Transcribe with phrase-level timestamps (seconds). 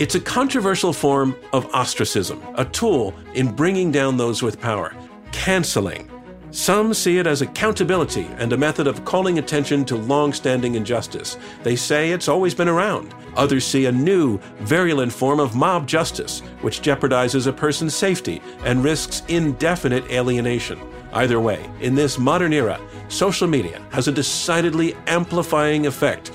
[0.00, 4.92] It's a controversial form of ostracism, a tool in bringing down those with power,
[5.30, 6.10] canceling.
[6.50, 11.38] Some see it as accountability and a method of calling attention to long standing injustice.
[11.62, 13.14] They say it's always been around.
[13.36, 18.82] Others see a new, virulent form of mob justice, which jeopardizes a person's safety and
[18.82, 20.80] risks indefinite alienation.
[21.12, 26.32] Either way, in this modern era, social media has a decidedly amplifying effect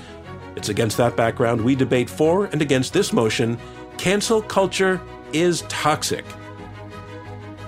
[0.56, 3.58] it's against that background we debate for and against this motion
[3.98, 5.00] cancel culture
[5.32, 6.24] is toxic.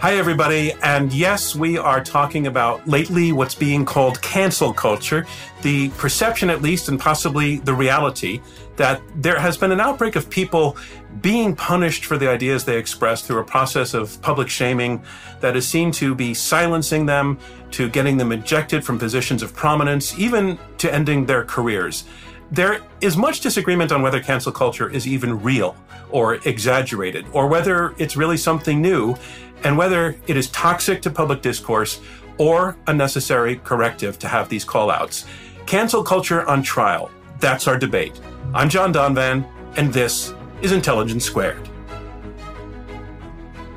[0.02, 0.72] Hi, everybody.
[0.82, 5.24] And yes, we are talking about lately what's being called cancel culture,
[5.62, 8.40] the perception, at least, and possibly the reality
[8.74, 10.76] that there has been an outbreak of people
[11.20, 15.00] being punished for the ideas they express through a process of public shaming
[15.38, 17.38] that is seen to be silencing them,
[17.70, 22.04] to getting them ejected from positions of prominence, even to ending their careers.
[22.52, 25.74] There is much disagreement on whether cancel culture is even real
[26.10, 29.16] or exaggerated, or whether it's really something new,
[29.64, 32.02] and whether it is toxic to public discourse
[32.36, 35.24] or a necessary corrective to have these call outs.
[35.64, 37.10] Cancel culture on trial.
[37.40, 38.20] That's our debate.
[38.52, 41.71] I'm John Donvan, and this is Intelligence Squared.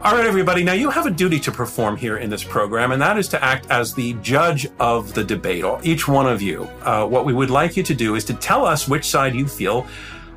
[0.05, 0.63] All right, everybody.
[0.63, 3.43] Now you have a duty to perform here in this program, and that is to
[3.43, 5.65] act as the judge of the debate.
[5.81, 6.69] Each one of you.
[6.83, 9.47] Uh, what we would like you to do is to tell us which side you
[9.47, 9.87] feel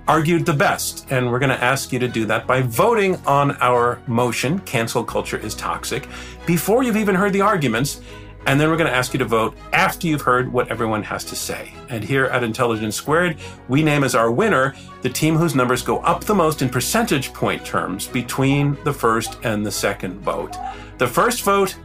[0.07, 1.07] argued the best.
[1.11, 5.05] And we're going to ask you to do that by voting on our motion, cancel
[5.05, 6.09] culture is toxic,
[6.47, 8.01] before you've even heard the arguments.
[8.47, 11.25] And then we're going to ask you to vote after you've heard what everyone has
[11.25, 11.73] to say.
[11.89, 13.37] And here at Intelligence Squared,
[13.69, 17.33] we name as our winner the team whose numbers go up the most in percentage
[17.33, 20.57] point terms between the first and the second vote.
[20.99, 21.77] The first vote,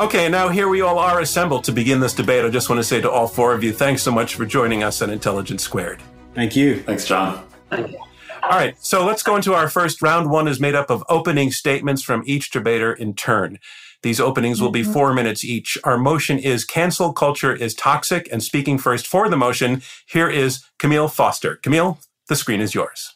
[0.00, 2.44] Okay, now here we all are assembled to begin this debate.
[2.44, 4.82] I just want to say to all four of you, thanks so much for joining
[4.82, 6.00] us on Intelligence Squared.
[6.34, 6.82] Thank you.
[6.82, 7.46] Thanks, John.
[7.68, 7.98] Thank you.
[8.42, 10.30] All right, so let's go into our first round.
[10.30, 13.58] One is made up of opening statements from each debater in turn.
[14.04, 14.92] These openings will be mm-hmm.
[14.92, 15.78] four minutes each.
[15.82, 18.28] Our motion is cancel culture is toxic.
[18.30, 21.56] And speaking first for the motion, here is Camille Foster.
[21.56, 21.98] Camille,
[22.28, 23.14] the screen is yours.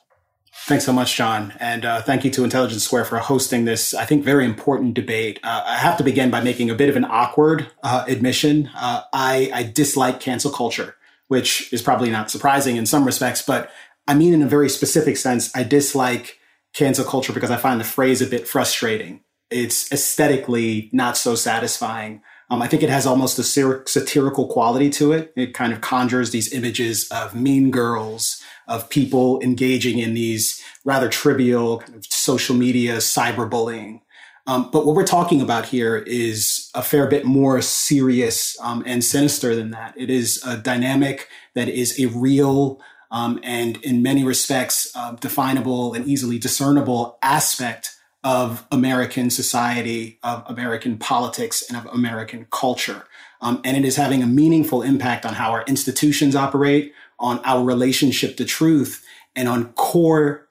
[0.64, 1.52] Thanks so much, John.
[1.60, 5.38] And uh, thank you to Intelligence Square for hosting this, I think, very important debate.
[5.42, 8.70] Uh, I have to begin by making a bit of an awkward uh, admission.
[8.74, 10.96] Uh, I, I dislike cancel culture,
[11.26, 13.70] which is probably not surprising in some respects, but
[14.06, 16.38] I mean, in a very specific sense, I dislike
[16.72, 19.20] cancel culture because I find the phrase a bit frustrating
[19.50, 22.22] it's aesthetically not so satisfying.
[22.50, 25.32] Um, I think it has almost a satirical quality to it.
[25.36, 31.08] It kind of conjures these images of mean girls, of people engaging in these rather
[31.08, 34.00] trivial kind of social media cyberbullying.
[34.46, 39.04] Um, but what we're talking about here is a fair bit more serious um, and
[39.04, 39.92] sinister than that.
[39.98, 42.80] It is a dynamic that is a real
[43.10, 50.44] um, and, in many respects, uh, definable and easily discernible aspect of American society, of
[50.46, 53.04] American politics, and of American culture.
[53.40, 57.64] Um, and it is having a meaningful impact on how our institutions operate, on our
[57.64, 59.04] relationship to truth,
[59.36, 60.48] and on core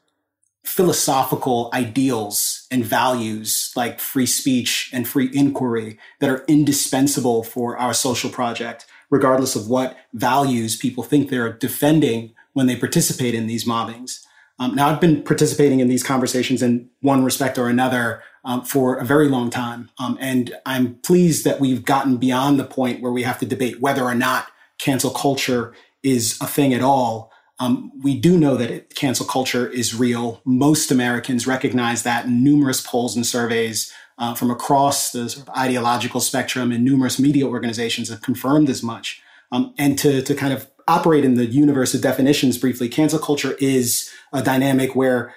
[0.67, 7.93] philosophical ideals and values like free speech and free inquiry that are indispensable for our
[7.93, 13.65] social project, regardless of what values people think they're defending when they participate in these
[13.65, 14.26] mobbings.
[14.59, 18.97] Um, now, I've been participating in these conversations in one respect or another um, for
[18.97, 19.89] a very long time.
[19.99, 23.81] Um, and I'm pleased that we've gotten beyond the point where we have to debate
[23.81, 24.47] whether or not
[24.79, 27.31] cancel culture is a thing at all.
[27.59, 30.41] Um, we do know that it, cancel culture is real.
[30.45, 32.29] Most Americans recognize that.
[32.29, 37.45] Numerous polls and surveys uh, from across the sort of ideological spectrum and numerous media
[37.45, 39.21] organizations have confirmed as much.
[39.51, 43.55] Um, and to, to kind of operate in the universe of definitions briefly, cancel culture
[43.59, 45.33] is a dynamic where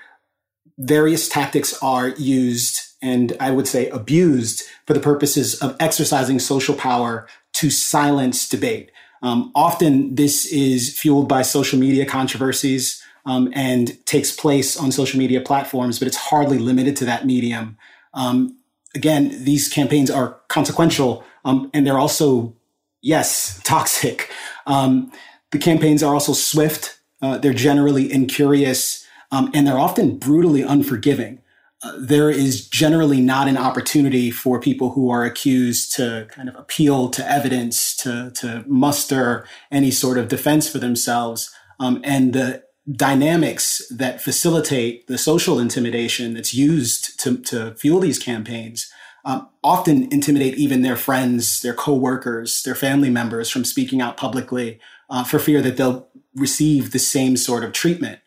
[0.78, 6.74] various tactics are used and I would say abused for the purposes of exercising social
[6.74, 8.90] power to silence debate.
[9.22, 15.18] Um, often this is fueled by social media controversies um, and takes place on social
[15.18, 17.76] media platforms, but it's hardly limited to that medium.
[18.14, 18.58] Um,
[18.94, 22.54] again, these campaigns are consequential um, and they're also,
[23.02, 24.30] yes, toxic.
[24.66, 25.12] Um,
[25.52, 26.99] the campaigns are also swift.
[27.22, 31.40] Uh, they're generally incurious um, and they're often brutally unforgiving
[31.98, 37.08] there is generally not an opportunity for people who are accused to kind of appeal
[37.08, 41.50] to evidence, to, to muster any sort of defense for themselves.
[41.78, 48.18] Um, and the dynamics that facilitate the social intimidation that's used to, to fuel these
[48.18, 48.90] campaigns
[49.24, 54.80] um, often intimidate even their friends, their coworkers, their family members from speaking out publicly
[55.08, 58.20] uh, for fear that they'll receive the same sort of treatment.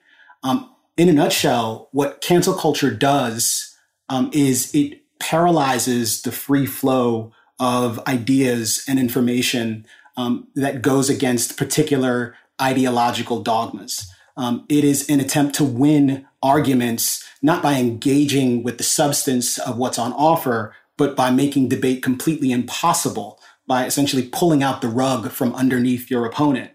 [0.43, 3.75] Um, in a nutshell, what cancel culture does
[4.09, 9.85] um, is it paralyzes the free flow of ideas and information
[10.17, 14.11] um, that goes against particular ideological dogmas.
[14.35, 19.77] Um, it is an attempt to win arguments not by engaging with the substance of
[19.77, 25.29] what's on offer, but by making debate completely impossible by essentially pulling out the rug
[25.31, 26.72] from underneath your opponent.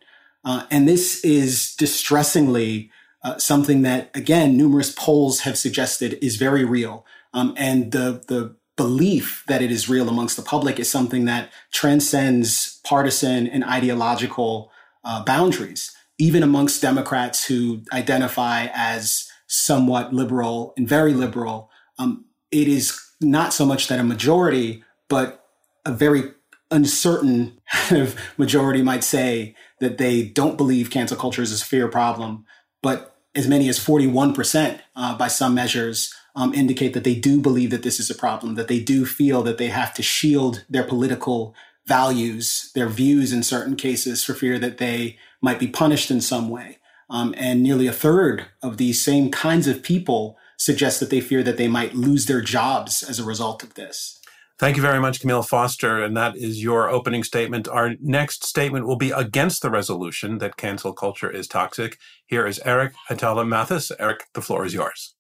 [0.48, 2.90] Uh, and this is distressingly
[3.22, 7.04] uh, something that, again, numerous polls have suggested is very real.
[7.34, 11.52] Um, and the, the belief that it is real amongst the public is something that
[11.70, 14.72] transcends partisan and ideological
[15.04, 21.68] uh, boundaries, even amongst Democrats who identify as somewhat liberal and very liberal.
[21.98, 25.44] Um, it is not so much that a majority, but
[25.84, 26.22] a very
[26.70, 27.60] uncertain
[28.38, 32.44] majority might say that they don't believe cancel culture is a severe problem
[32.82, 37.70] but as many as 41% uh, by some measures um, indicate that they do believe
[37.70, 40.84] that this is a problem, that they do feel that they have to shield their
[40.84, 41.54] political
[41.86, 46.48] values, their views in certain cases for fear that they might be punished in some
[46.48, 46.78] way.
[47.10, 51.42] Um, and nearly a third of these same kinds of people suggest that they fear
[51.42, 54.20] that they might lose their jobs as a result of this.
[54.58, 56.02] Thank you very much, Camille Foster.
[56.02, 57.68] And that is your opening statement.
[57.68, 61.96] Our next statement will be against the resolution that cancel culture is toxic.
[62.26, 63.92] Here is Erich Hatala Matthes.
[64.00, 65.14] Erich, the floor is yours.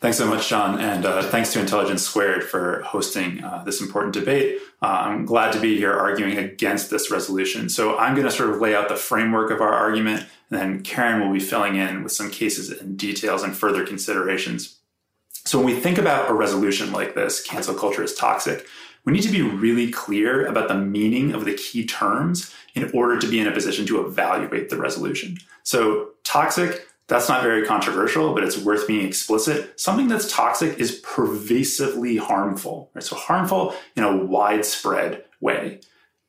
[0.00, 4.14] Thanks so much, John, and uh, thanks to Intelligence Squared for hosting uh, this important
[4.14, 4.58] debate.
[4.80, 7.68] Uh, I'm glad to be here arguing against this resolution.
[7.68, 10.82] So I'm going to sort of lay out the framework of our argument, and then
[10.84, 14.77] Karen will be filling in with some cases and details and further considerations.
[15.48, 18.66] So when we think about a resolution like this, cancel culture is toxic,
[19.06, 23.18] we need to be really clear about the meaning of the key terms in order
[23.18, 25.38] to be in a position to evaluate the resolution.
[25.62, 29.80] So toxic, that's not very controversial, but it's worth being explicit.
[29.80, 33.02] Something that's toxic is pervasively harmful, right?
[33.02, 35.80] So harmful in a widespread way.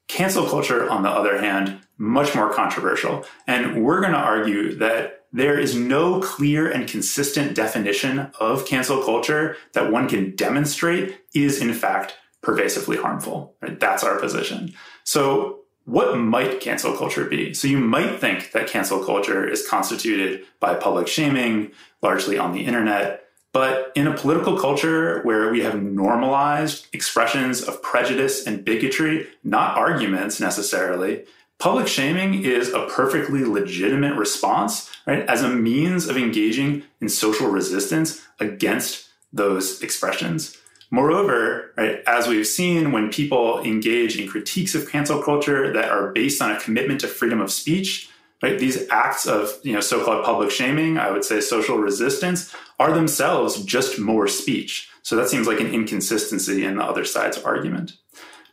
[0.08, 3.26] Cancel culture, on the other hand, much more controversial.
[3.48, 9.04] And we're going to argue that there is no clear and consistent definition of cancel
[9.04, 13.56] culture that one can demonstrate is in fact pervasively harmful.
[13.62, 13.80] Right?
[13.80, 14.74] That's our position.
[15.04, 17.54] So what might cancel culture be?
[17.54, 21.72] So you might think that cancel culture is constituted by public shaming,
[22.02, 23.24] largely on the internet.
[23.52, 29.78] But in a political culture where we have normalized expressions of prejudice and bigotry, not
[29.78, 31.26] arguments necessarily,
[31.60, 37.50] public shaming is a perfectly legitimate response, right, as a means of engaging in social
[37.50, 40.58] resistance against those expressions.
[40.90, 46.12] Moreover, right, as we've seen, when people engage in critiques of cancel culture that are
[46.14, 48.10] based on a commitment to freedom of speech,
[48.42, 48.58] right?
[48.58, 53.64] These acts of, you know, so-called public shaming, I would say social resistance, are themselves
[53.66, 54.90] just more speech.
[55.04, 57.94] So that seems like an inconsistency in the other side's argument.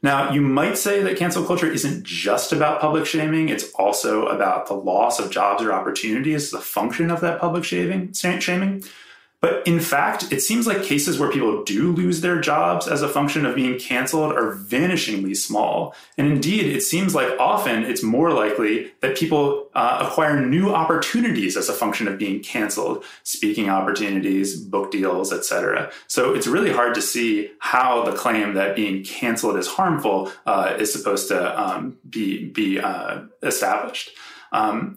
[0.06, 4.68] Now, you might say that cancel culture isn't just about public shaming, it's also about
[4.68, 8.12] the loss of jobs or opportunities a function of that public shaming.
[8.40, 8.84] shaming.
[9.40, 13.08] But in fact, it seems like cases where people do lose their jobs as a
[13.08, 15.94] function of being canceled are vanishingly small.
[16.16, 21.56] And indeed, it seems like often it's more likely that people uh, acquire new opportunities
[21.56, 25.92] as a function of being canceled, speaking opportunities, book deals, etc.
[26.06, 30.76] So it's really hard to see how the claim that being canceled is harmful uh,
[30.78, 34.10] is supposed to um, be be uh, established.
[34.52, 34.96] Um,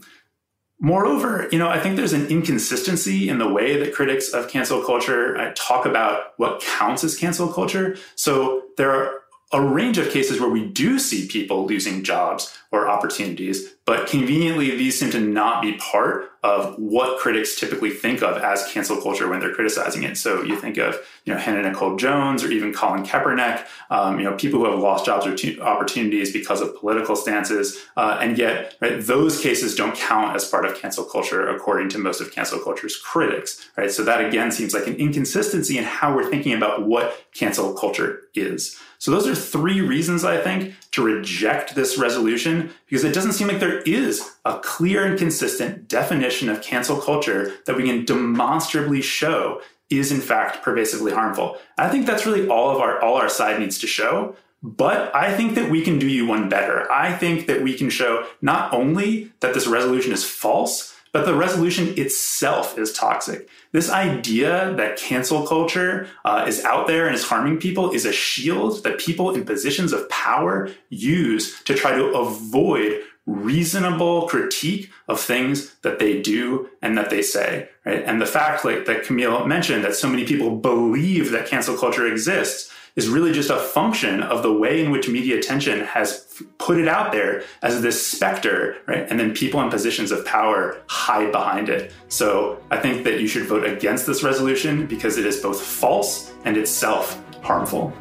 [0.81, 4.81] Moreover, you know, I think there's an inconsistency in the way that critics of cancel
[4.81, 7.97] culture uh, talk about what counts as cancel culture.
[8.15, 9.18] So there are
[9.51, 14.75] a range of cases where we do see people losing jobs or opportunities, but conveniently
[14.75, 19.27] these seem to not be part of what critics typically think of as cancel culture
[19.27, 20.17] when they're criticizing it.
[20.17, 24.25] So you think of, you know, Hannah Nicole Jones or even Colin Kaepernick, um, you
[24.25, 28.37] know, people who have lost jobs or t- opportunities because of political stances, uh, and
[28.37, 32.31] yet right, those cases don't count as part of cancel culture according to most of
[32.31, 33.91] cancel culture's critics, right?
[33.91, 38.21] So that again seems like an inconsistency in how we're thinking about what cancel culture
[38.35, 38.79] is.
[38.99, 43.47] So those are three reasons I think to reject this resolution because it doesn't seem
[43.47, 49.01] like there is a clear and consistent definition of cancel culture that we can demonstrably
[49.01, 51.57] show is in fact pervasively harmful.
[51.77, 54.35] I think that's really all of our all our side needs to show.
[54.61, 56.91] But I think that we can do you one better.
[56.91, 61.33] I think that we can show not only that this resolution is false, but the
[61.33, 63.49] resolution itself is toxic.
[63.71, 68.13] This idea that cancel culture uh, is out there and is harming people is a
[68.13, 75.19] shield that people in positions of power use to try to avoid reasonable critique of
[75.19, 79.45] things that they do and that they say right and the fact like that camille
[79.45, 84.21] mentioned that so many people believe that cancel culture exists is really just a function
[84.21, 88.77] of the way in which media attention has put it out there as this specter,
[88.87, 89.07] right?
[89.09, 91.91] And then people in positions of power hide behind it.
[92.07, 96.33] So I think that you should vote against this resolution because it is both false
[96.45, 97.93] and itself harmful.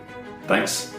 [0.46, 0.94] Thanks.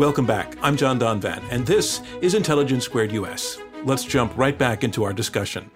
[0.00, 0.56] Welcome back.
[0.62, 3.58] I'm John Donvan, and this is Intelligence Squared US.
[3.84, 5.70] Let's jump right back into our discussion.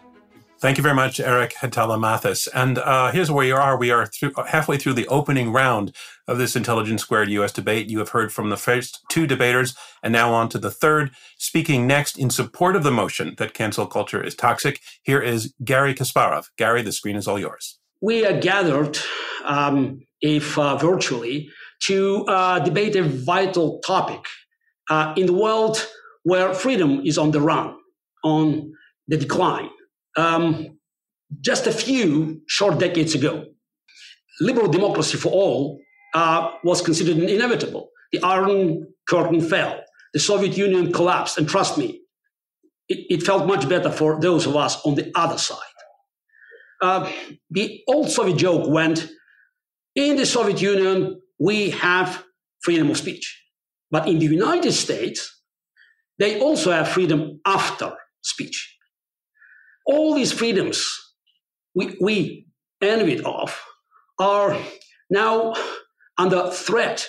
[0.61, 3.77] Thank you very much, Erich Hatala And uh, here's where you are.
[3.77, 5.95] We are through, halfway through the opening round
[6.27, 7.91] of this Intelligence Squared US debate.
[7.91, 11.11] You have heard from the first two debaters, and now on to the third.
[11.37, 15.93] Speaking next in support of the motion that cancel culture is toxic, here is Garry
[15.93, 16.47] Kasparov.
[16.57, 17.79] Garry, the screen is all yours.
[18.01, 18.97] We are gathered,
[19.45, 21.51] um, if uh, virtually,
[21.87, 24.25] to uh, debate a vital topic
[24.91, 25.87] uh, in the world
[26.23, 27.77] where freedom is on the run,
[28.23, 28.73] on
[29.09, 29.71] the decline.
[30.17, 30.79] Um,
[31.41, 33.45] just a few short decades ago,
[34.41, 35.81] liberal democracy for all
[36.15, 37.91] uh, was considered inevitable.
[38.13, 42.01] The Iron Curtain fell, the Soviet Union collapsed, and trust me,
[42.89, 45.59] it, it felt much better for those of us on the other side.
[46.81, 47.11] Uh,
[47.51, 49.09] the old Soviet joke went
[49.95, 52.25] in the Soviet Union, we have
[52.63, 53.43] freedom of speech.
[53.91, 55.43] But in the United States,
[56.19, 58.77] they also have freedom after speech.
[59.87, 60.87] All these freedoms
[61.75, 62.47] we, we
[62.81, 63.61] envied of
[64.19, 64.57] are
[65.11, 65.55] now
[66.17, 67.07] under threat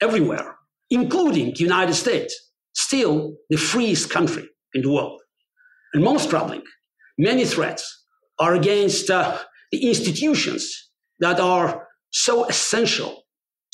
[0.00, 0.56] everywhere,
[0.90, 5.20] including the United States, still the freest country in the world.
[5.92, 6.62] And most troubling,
[7.18, 8.04] many threats
[8.38, 9.38] are against uh,
[9.70, 13.23] the institutions that are so essential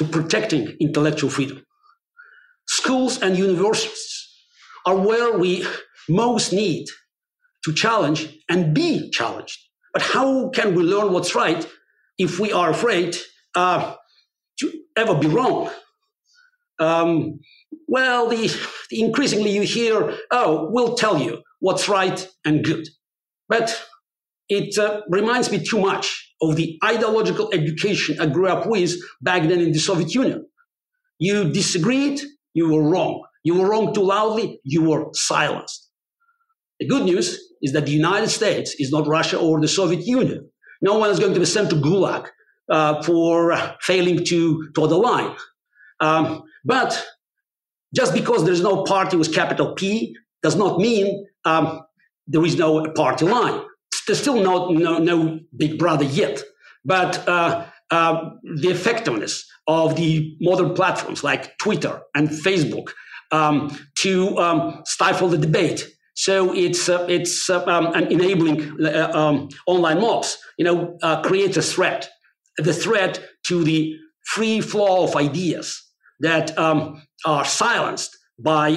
[0.01, 1.63] to protecting intellectual freedom.
[2.67, 4.35] Schools and universities
[4.87, 5.67] are where we
[6.09, 6.87] most need
[7.65, 9.59] to challenge and be challenged.
[9.93, 11.69] But how can we learn what's right
[12.17, 13.15] if we are afraid
[13.55, 13.95] uh,
[14.61, 15.69] to ever be wrong?
[16.79, 17.41] Um,
[17.87, 18.51] well, the,
[18.89, 22.89] the increasingly you hear, oh, we'll tell you what's right and good.
[23.51, 23.87] But
[24.49, 29.43] it uh, reminds me too much of the ideological education I grew up with back
[29.43, 30.47] then in the Soviet Union.
[31.19, 32.21] You disagreed,
[32.55, 33.23] you were wrong.
[33.45, 35.89] You were wrong too loudly, you were silenced.
[36.79, 40.51] The good news is that the United States is not Russia or the Soviet Union.
[40.81, 42.27] No one is going to be sent to Gulag
[42.71, 45.37] uh, for failing to toe the line.
[46.01, 47.07] Um, but
[47.95, 51.83] just because there's no party with capital P does not mean um,
[52.27, 53.61] there is no party line.
[54.07, 56.43] There's still no, no, no big brother yet.
[56.85, 62.91] But uh, uh, the effectiveness of the modern platforms like Twitter and Facebook
[63.33, 65.89] um, to um, stifle the debate.
[66.15, 70.39] So it's uh, it's uh, um, enabling uh, um, online mobs.
[70.59, 72.09] You know, uh, creates a threat,
[72.59, 75.83] the threat to the free flow of ideas
[76.21, 78.73] that um, are silenced by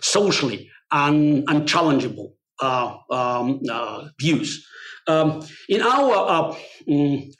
[0.00, 4.66] socially un- unchallengeable um, uh, views.
[5.06, 7.30] Um, in our um,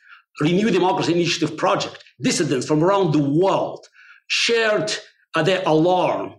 [0.41, 3.87] Renew Democracy Initiative project, dissidents from around the world
[4.29, 4.95] shared
[5.35, 6.35] uh, their alarm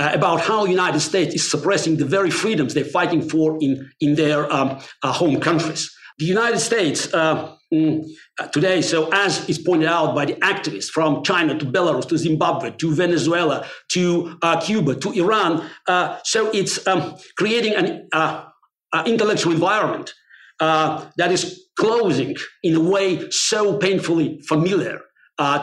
[0.00, 3.90] uh, about how the United States is suppressing the very freedoms they're fighting for in,
[4.00, 5.94] in their um, uh, home countries.
[6.18, 8.04] The United States uh, mm,
[8.38, 12.16] uh, today, so as is pointed out by the activists from China to Belarus to
[12.16, 18.44] Zimbabwe to Venezuela to uh, Cuba to Iran, uh, so it's um, creating an uh,
[18.92, 20.14] uh, intellectual environment
[20.60, 25.00] that is closing in a way so painfully familiar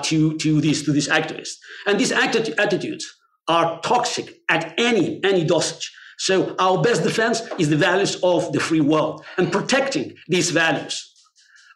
[0.03, 1.55] to, to, these, to these activists.
[1.87, 3.05] And these atti- attitudes
[3.47, 5.91] are toxic at any, any dosage.
[6.21, 11.10] So our best defense is the values of the free world and protecting these values.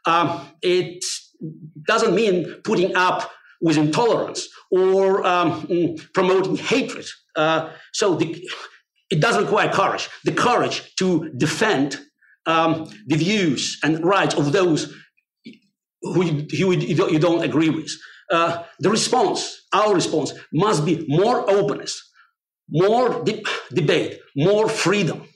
[0.06, 1.04] Um, it
[1.88, 7.06] doesn't mean putting up with intolerance or um, mm, promoting hatred.
[7.36, 8.48] Uh, so the,
[9.10, 12.00] it doesn't require courage, the courage to defend
[12.46, 14.94] um, the views and rights of those
[16.02, 16.72] who you, who
[17.12, 17.92] you don't agree with.
[18.32, 22.12] Uh, the response, our response, must be more openness,
[22.70, 25.28] more de- debate, more freedom.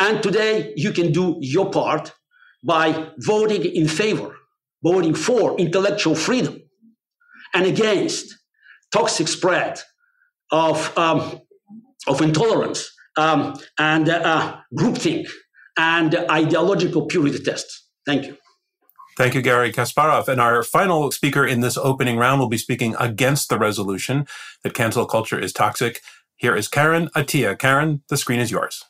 [0.00, 2.12] And today you can do your part
[2.64, 4.36] by voting in favor,
[4.82, 6.60] voting for intellectual freedom
[7.52, 8.34] and against
[8.92, 9.80] toxic spread
[10.50, 11.40] of, um,
[12.06, 15.28] of intolerance um, and uh, groupthink
[15.76, 17.88] and ideological purity tests.
[18.06, 18.36] Thank you.
[19.16, 20.26] Thank you, Garry Kasparov.
[20.26, 24.26] And our final speaker in this opening round will be speaking against the resolution
[24.64, 26.00] that cancel culture is toxic.
[26.36, 27.56] Here is Karen Attiah.
[27.56, 28.84] Karen, the screen is yours.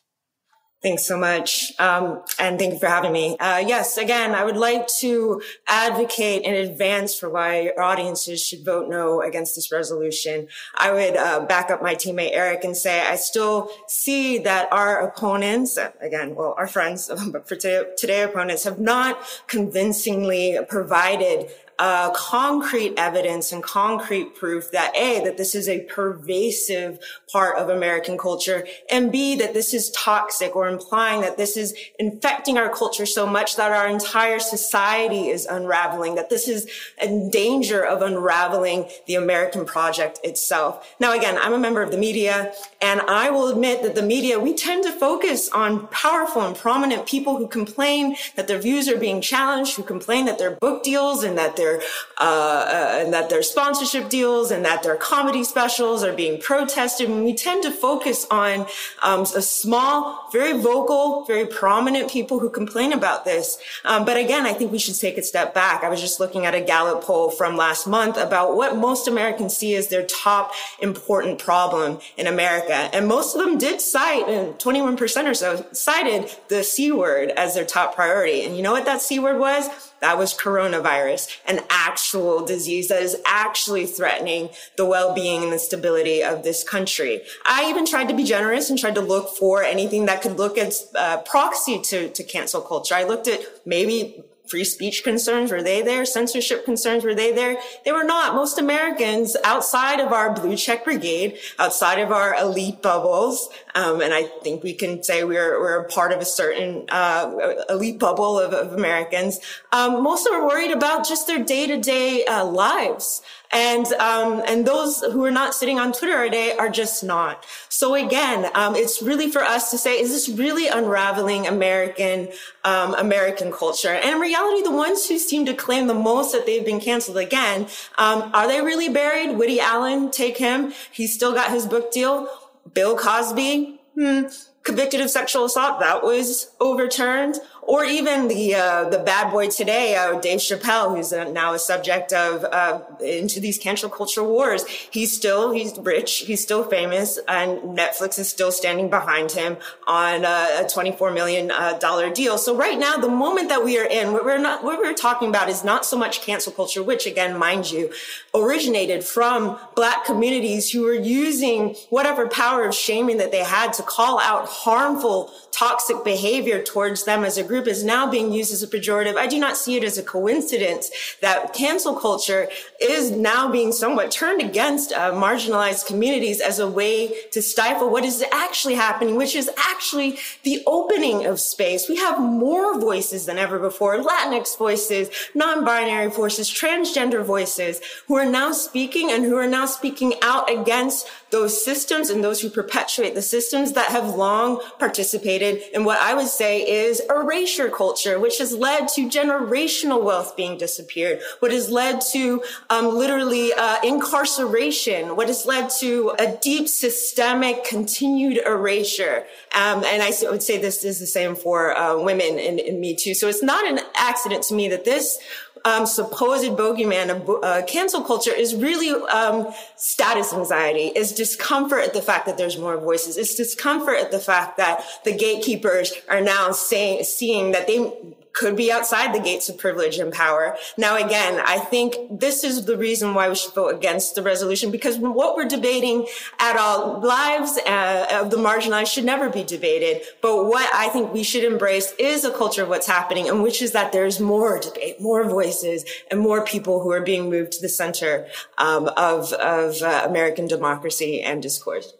[0.85, 1.73] Thanks so much.
[1.79, 3.39] Um, and thank you for having me.
[3.39, 8.91] Uh, yes, again, I would like to advocate in advance for why audiences should vote
[8.91, 10.47] no against this resolution.
[10.75, 15.09] I would uh, back up my teammate Erich and say I still see that our
[15.09, 22.11] opponents, again, well, our friends, but for today, today opponents have not convincingly provided uh,
[22.13, 26.99] concrete evidence and concrete proof that A, that this is a pervasive
[27.31, 31.75] part of American culture, and B, that this is toxic or implying that this is
[31.99, 37.31] infecting our culture so much that our entire society is unraveling, that this is in
[37.31, 40.95] danger of unraveling the American project itself.
[41.01, 44.39] Now, again, I'm a member of the media, and I will admit that the media,
[44.39, 48.99] we tend to focus on powerful and prominent people who complain that their views are
[48.99, 51.81] being challenged, who complain that their book deals and that their their
[52.19, 57.09] uh, uh, and that their sponsorship deals and that their comedy specials are being protested.
[57.09, 58.67] And we tend to focus on
[59.03, 63.59] um, a small, very vocal, very prominent people who complain about this.
[63.85, 65.83] Um, but again, I think we should take a step back.
[65.83, 69.57] I was just looking at a Gallup poll from last month about what most Americans
[69.57, 74.55] see as their top important problem in America, and most of them did cite, and
[74.55, 78.45] 21% or so cited the C word as their top priority.
[78.45, 79.69] And you know what that C word was?
[80.05, 86.23] That was coronavirus, an actual disease that is actually threatening the well-being and the stability
[86.23, 87.23] of this country.
[87.47, 90.59] I even tried to be generous and tried to look for anything that could look
[90.59, 92.95] as uh, proxy to, to cancel culture.
[92.95, 96.05] I looked at maybe free speech concerns, were they there?
[96.05, 97.57] Censorship concerns, were they there?
[97.85, 98.35] They were not.
[98.35, 104.13] Most Americans outside of our blue check brigade, outside of our elite bubbles, um, and
[104.13, 108.53] I think we can say we're, we're part of a certain uh, elite bubble of,
[108.53, 109.41] of Americans,
[109.73, 113.23] um, most are worried about just their day-to-day uh, lives.
[113.53, 117.45] And, um, and those who are not sitting on Twitter today are just not.
[117.69, 122.31] So again, um, it's really for us to say, is this really unraveling American,
[122.65, 123.91] um, American culture?
[123.91, 127.19] And in reality, the ones who seem to claim the most that they've been canceled
[127.19, 129.37] again, um, are they really buried?
[129.37, 130.73] Woody Allen, take him.
[130.91, 132.29] He's still got his book deal.
[132.73, 134.23] Bill Cosby, hmm,
[134.65, 139.97] convicted of sexual assault, that was overturned or even the uh, the bad boy today,
[139.97, 144.67] uh, Dave Chappelle, who's uh, now a subject of uh, into these cancel culture wars.
[144.67, 150.25] He's still he's rich, he's still famous, and Netflix is still standing behind him on
[150.25, 152.37] a twenty four million uh, dollar deal.
[152.37, 155.29] So right now, the moment that we are in, what we're not what we're talking
[155.29, 157.91] about is not so much cancel culture, which again, mind you,
[158.35, 163.83] originated from Black communities who were using whatever power of shaming that they had to
[163.83, 168.53] call out harmful, toxic behavior towards them as a group group is now being used
[168.53, 169.15] as a pejorative.
[169.15, 170.91] I do not see it as a coincidence
[171.21, 172.49] that cancel culture
[172.81, 178.05] is now being somewhat turned against uh, marginalized communities as a way to stifle what
[178.05, 181.89] is actually happening, which is actually the opening of space.
[181.89, 188.27] We have more voices than ever before, Latinx voices, non-binary voices, transgender voices who are
[188.27, 193.17] now speaking and who are now speaking out against those systems and those who perpetuate
[193.17, 198.39] the systems that have long participated in what I would say is erasure culture, which
[198.39, 205.17] has led to generational wealth being disappeared, what has led to um, literally uh, incarceration,
[205.17, 209.27] what has led to a deep systemic continued erasure.
[209.57, 213.13] Um, and I would say this is the same for uh, women in Me Too.
[213.13, 215.19] So it's not an accident to me that this
[215.65, 221.95] um, supposed bogeyman of uh, cancel culture is really um, status anxiety, is discomfort at
[221.95, 223.17] the fact that there's more voices.
[223.17, 227.93] It's discomfort at the fact that the gatekeepers are now saying, seeing that they
[228.35, 230.57] could be outside the gates of privilege and power.
[230.77, 234.71] Now, again, I think this is the reason why we should vote against the resolution
[234.71, 236.07] because what we're debating
[236.41, 240.03] at all lives uh, of the marginalized should never be debated.
[240.21, 243.63] But what I think we should embrace is a culture of what's happening and which
[243.63, 247.63] is that there's more debate, more voices and more people who are being moved to
[247.63, 248.27] the center
[248.59, 251.95] um, of, of uh, American democracy and discourse.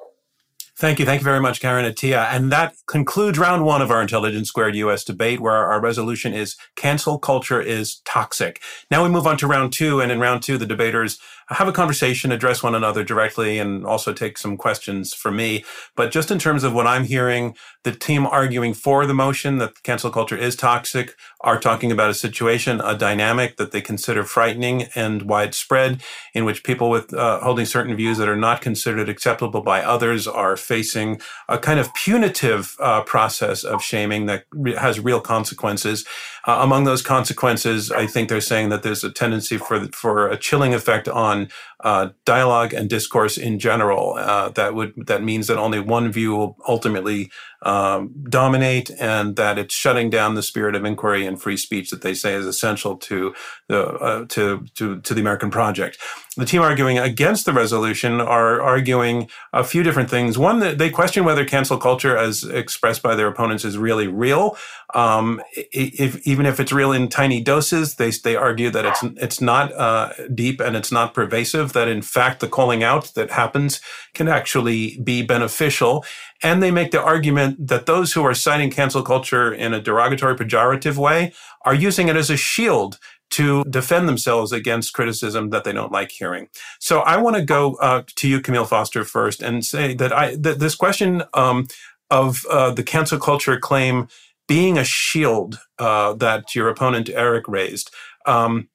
[0.77, 1.07] Thank you.
[1.07, 2.27] Thank you very much, Karen Attiah.
[2.33, 6.57] And that concludes round one of our Intelligence Squared US debate, where our resolution is
[6.75, 8.61] cancel culture is toxic.
[8.91, 10.01] Now we move on to round two.
[10.01, 14.13] And in round two, the debaters have a conversation, address one another directly, and also
[14.13, 15.65] take some questions from me.
[15.97, 17.55] But just in terms of what I'm hearing,
[17.85, 22.15] the team arguing for the motion that cancel culture is toxic are talking about a
[22.15, 26.03] situation, a dynamic that they consider frightening and widespread,
[26.33, 30.27] in which people with uh, holding certain views that are not considered acceptable by others
[30.27, 36.07] are facing a kind of punitive uh, process of shaming that re- has real consequences.
[36.47, 40.39] Uh, among those consequences, I think they're saying that there's a tendency for for a
[40.39, 41.49] chilling effect on man
[41.85, 44.15] uh, dialogue and discourse in general.
[44.15, 49.59] Uh, that would that means that only one view will ultimately um, dominate, and that
[49.59, 52.97] it's shutting down the spirit of inquiry and free speech that they say is essential
[52.97, 53.35] to
[53.69, 55.99] the uh, to to to the American project.
[56.37, 60.37] The team arguing against the resolution are arguing a few different things.
[60.37, 64.57] One, that they question whether cancel culture, as expressed by their opponents, is really real.
[64.95, 69.41] Um, if, even if it's real in tiny doses, they they argue that it's it's
[69.41, 71.73] not uh, deep and it's not pervasive.
[71.75, 73.81] That in fact the calling out that happens
[74.15, 76.05] can actually be beneficial.
[76.43, 80.35] And they make the argument that those who are citing cancel culture in a derogatory,
[80.37, 81.33] pejorative way
[81.65, 82.99] are using it as a shield
[83.31, 86.49] to defend themselves against criticism that they don't like hearing.
[86.79, 90.37] So I want to go uh, to you, Camille Foster, first, and say that I
[90.37, 91.67] that this question um,
[92.11, 94.09] of uh, the cancel culture claim
[94.47, 97.91] being a shield uh, that your opponent Erich raised,
[98.27, 98.69] um,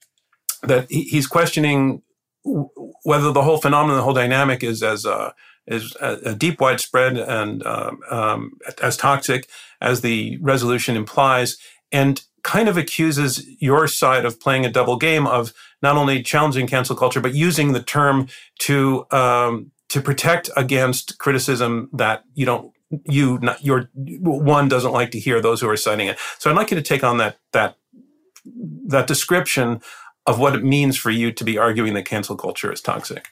[0.63, 2.01] that he's questioning
[3.03, 5.31] whether the whole phenomenon, the whole dynamic, is as uh,
[5.67, 5.95] is
[6.37, 9.47] deep, widespread, and um, um, as toxic
[9.81, 11.57] as the resolution implies,
[11.91, 16.67] and kind of accuses your side of playing a double game of not only challenging
[16.67, 18.27] cancel culture but using the term
[18.59, 22.71] to um, to protect against criticism that you don't
[23.05, 26.17] you not your one doesn't like to hear those who are citing it.
[26.39, 27.75] So I'd like you to take on that that
[28.87, 29.81] that description
[30.29, 33.29] of what it means for you to be arguing that cancel culture is toxic.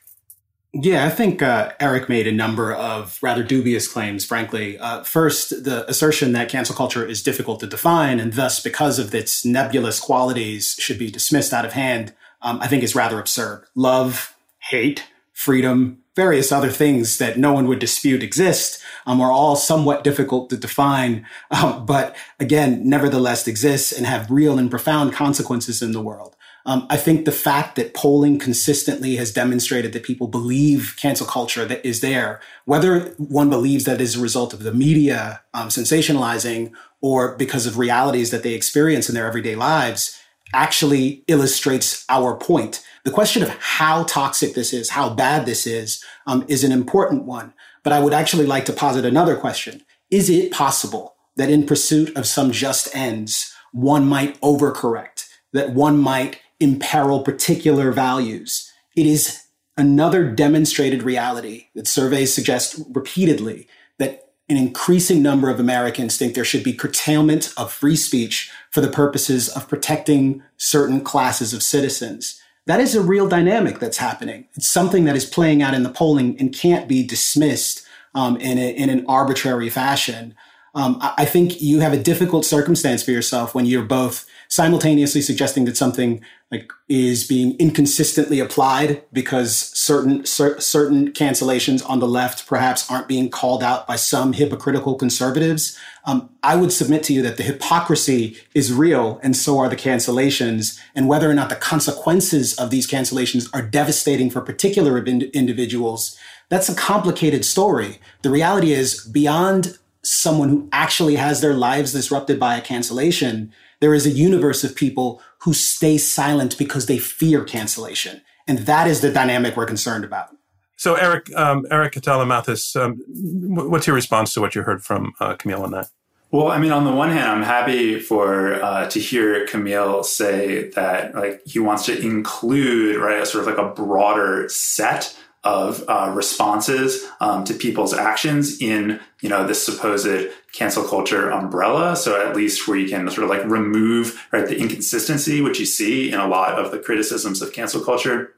[0.74, 4.80] Yeah, I think uh, Erich made a number of rather dubious claims, frankly.
[4.80, 9.14] Uh, first, the assertion that cancel culture is difficult to define and thus, because of
[9.14, 13.66] its nebulous qualities, should be dismissed out of hand, um, I think is rather absurd.
[13.76, 19.56] Love, hate, freedom, various other things that no one would dispute exist um, are all
[19.56, 25.84] somewhat difficult to define, um, but again, nevertheless exist and have real and profound consequences
[25.84, 26.36] in the world.
[26.68, 31.64] Um, I think the fact that polling consistently has demonstrated that people believe cancel culture
[31.64, 36.74] that is there, whether one believes that is a result of the media um, sensationalizing
[37.00, 40.20] or because of realities that they experience in their everyday lives,
[40.54, 42.84] actually illustrates our point.
[43.06, 47.24] The question of how toxic this is, how bad this is, um, is an important
[47.24, 47.54] one.
[47.82, 49.84] But I would actually like to posit another question.
[50.12, 55.98] Is it possible that in pursuit of some just ends, one might overcorrect, that one
[55.98, 58.72] might imperil particular values.
[58.96, 59.44] It is
[59.78, 63.68] another demonstrated reality that surveys suggest repeatedly
[64.00, 68.82] that an increasing number of Americans think there should be curtailment of free speech for
[68.82, 72.42] the purposes of protecting certain classes of citizens.
[72.66, 74.48] That is a real dynamic that's happening.
[74.56, 78.58] It's something that is playing out in the polling and can't be dismissed um, in,
[78.58, 80.34] a, in an arbitrary fashion.
[80.74, 85.66] Um, I think you have a difficult circumstance for yourself when you're both simultaneously suggesting
[85.66, 92.48] that something like is being inconsistently applied because certain cer- certain cancellations on the left
[92.48, 95.78] perhaps aren't being called out by some hypocritical conservatives.
[96.06, 99.76] Um, I would submit to you that the hypocrisy is real, and so are the
[99.76, 100.80] cancellations.
[100.96, 106.18] And whether or not the consequences of these cancellations are devastating for particular in- individuals,
[106.48, 108.00] that's a complicated story.
[108.22, 113.94] The reality is, beyond someone who actually has their lives disrupted by a cancellation there
[113.94, 118.22] is a universe of people who stay silent because they fear cancellation.
[118.48, 120.30] And that is the dynamic we're concerned about.
[120.78, 125.36] So, Erich, um, Erich Hatala-Matthes, um, what's your response to what you heard from uh,
[125.36, 125.90] Camille on that?
[126.30, 130.70] Well, I mean, on the one hand, I'm happy for uh, to hear Camille say
[130.72, 135.82] that like he wants to include right a sort of like a broader set of
[135.88, 141.96] uh, responses um, to people's actions in you know this supposed cancel culture umbrella.
[141.96, 145.66] So at least where you can sort of like remove right the inconsistency which you
[145.66, 148.34] see in a lot of the criticisms of cancel culture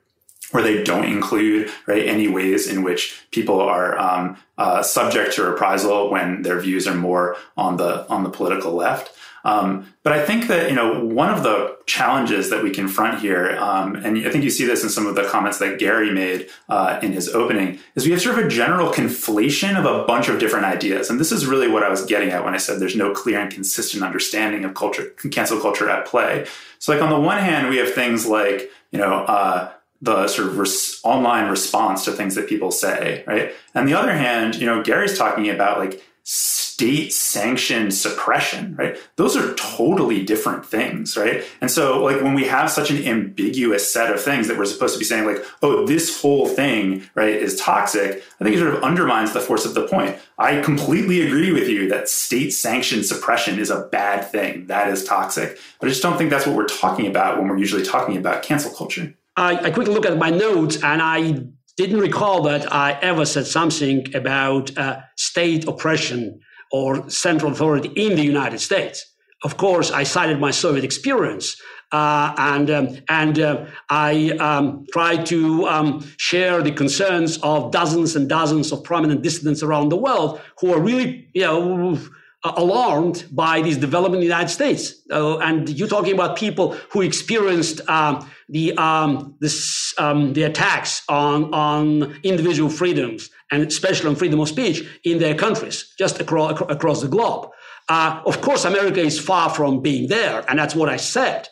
[0.52, 5.44] where they don't include right any ways in which people are um, uh, subject to
[5.44, 9.12] reprisal when their views are more on the on the political left
[9.44, 13.58] um, but I think that you know one of the challenges that we confront here,
[13.58, 16.50] um, and I think you see this in some of the comments that Garry made
[16.68, 20.28] uh, in his opening, is we have sort of a general conflation of a bunch
[20.28, 22.80] of different ideas, and this is really what I was getting at when I said
[22.80, 26.46] there's no clear and consistent understanding of culture, cancel culture at play.
[26.80, 29.24] So, like on the one hand, we have things like you know.
[29.24, 29.72] Uh,
[30.02, 33.52] the sort of res- online response to things that people say, right?
[33.76, 38.96] And the other hand, you know, Garry's talking about like state sanctioned suppression, right?
[39.16, 41.44] Those are totally different things, right?
[41.60, 44.94] And so, like, when we have such an ambiguous set of things that we're supposed
[44.94, 48.76] to be saying, like, oh, this whole thing, right, is toxic, I think it sort
[48.76, 50.20] of undermines the force of the point.
[50.38, 54.68] I completely agree with you that state sanctioned suppression is a bad thing.
[54.68, 55.58] That is toxic.
[55.80, 58.44] But I just don't think that's what we're talking about when we're usually talking about
[58.44, 59.16] cancel culture.
[59.36, 61.48] I, I quickly look at my notes and I
[61.80, 66.42] didn't recall that I ever said something about uh, state oppression
[66.74, 69.06] or central authority in the United States.
[69.46, 71.56] Of course, I cited my Soviet experience.
[71.94, 78.14] Uh, and um, and uh, I um, tried to um, share the concerns of dozens
[78.18, 81.98] and dozens of prominent dissidents around the world who are really, you know,
[82.44, 84.94] alarmed by this development in the United States.
[85.12, 91.04] Uh, and you're talking about people who experienced uh, the um, this, um, the attacks
[91.10, 96.60] on on individual freedoms and especially on freedom of speech in their countries, just across
[96.62, 97.50] across the globe.
[97.90, 101.50] Uh, of course, America is far from being there, and that's what I said.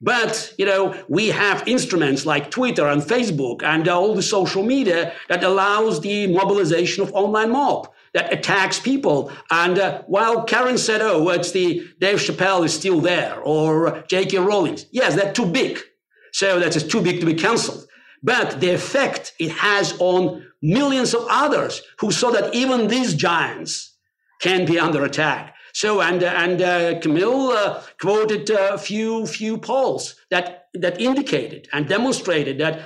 [0.00, 5.12] But you know, we have instruments like Twitter and Facebook and all the social media
[5.28, 9.30] that allows the mobilization of online mob that attacks people.
[9.50, 14.38] And uh, while Karen said, "Oh, it's the Dave Chappelle is still there," or J.K.
[14.38, 15.78] Rowling, yes, they're too big.
[16.32, 17.86] So that is too big to be cancelled.
[18.22, 23.96] But the effect it has on millions of others who saw that even these giants
[24.40, 25.54] can be under attack.
[25.72, 31.88] So and and uh, Camille uh, quoted a few few polls that that indicated and
[31.88, 32.80] demonstrated that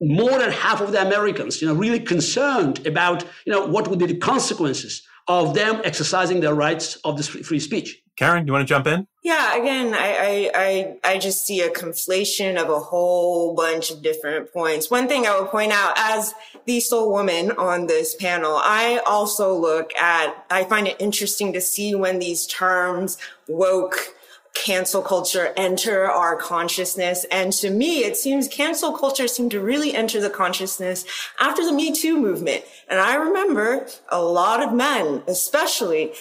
[0.00, 3.98] more than half of the Americans, you know, really concerned about you know what would
[3.98, 8.02] be the consequences of them exercising their rights of this free speech.
[8.20, 9.06] Karen, do you want to jump in?
[9.22, 14.02] Yeah, again, I, I, I, I just see a conflation of a whole bunch of
[14.02, 14.90] different points.
[14.90, 16.34] One thing I would point out as
[16.66, 21.62] the sole woman on this panel, I also look at, I find it interesting to
[21.62, 23.16] see when these terms
[23.48, 24.14] woke,
[24.54, 27.24] cancel culture enter our consciousness.
[27.30, 31.04] And to me, it seems cancel culture seemed to really enter the consciousness
[31.38, 32.64] after the Me Too movement.
[32.88, 36.12] And I remember a lot of men, especially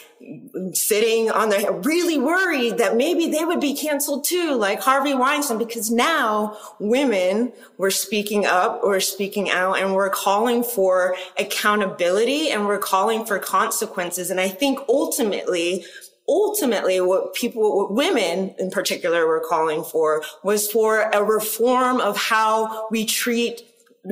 [0.74, 5.58] sitting on the really worried that maybe they would be canceled too, like Harvey Weinstein,
[5.58, 12.68] because now women were speaking up or speaking out and we're calling for accountability and
[12.68, 14.30] we're calling for consequences.
[14.30, 15.86] And I think ultimately
[16.30, 22.16] ultimately what people, what women in particular were calling for was for a reform of
[22.16, 23.66] how we treat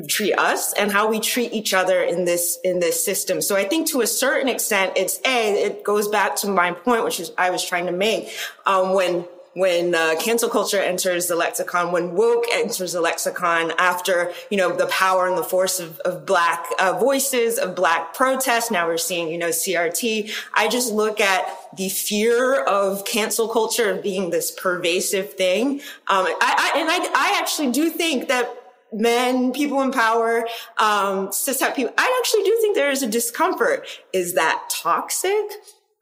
[0.09, 3.41] treat us and how we treat each other in this in this system.
[3.41, 7.03] So I think to a certain extent, it's a it goes back to my point,
[7.03, 8.29] which is I was trying to make
[8.65, 9.25] um, when
[9.57, 14.75] when uh, cancel culture enters the lexicon, when woke enters the lexicon after, you know,
[14.75, 18.69] the power and the force of, of black uh, voices, of black protests.
[18.69, 20.31] Now we're seeing, you know, CRT.
[20.53, 21.43] I just look at
[21.75, 25.81] the fear of cancel culture being this pervasive thing.
[26.07, 28.53] Um, I, I, and I, I actually do think that
[28.93, 31.31] men, people in power, um,
[31.75, 33.87] people, I actually do think there is a discomfort.
[34.13, 35.45] Is that toxic?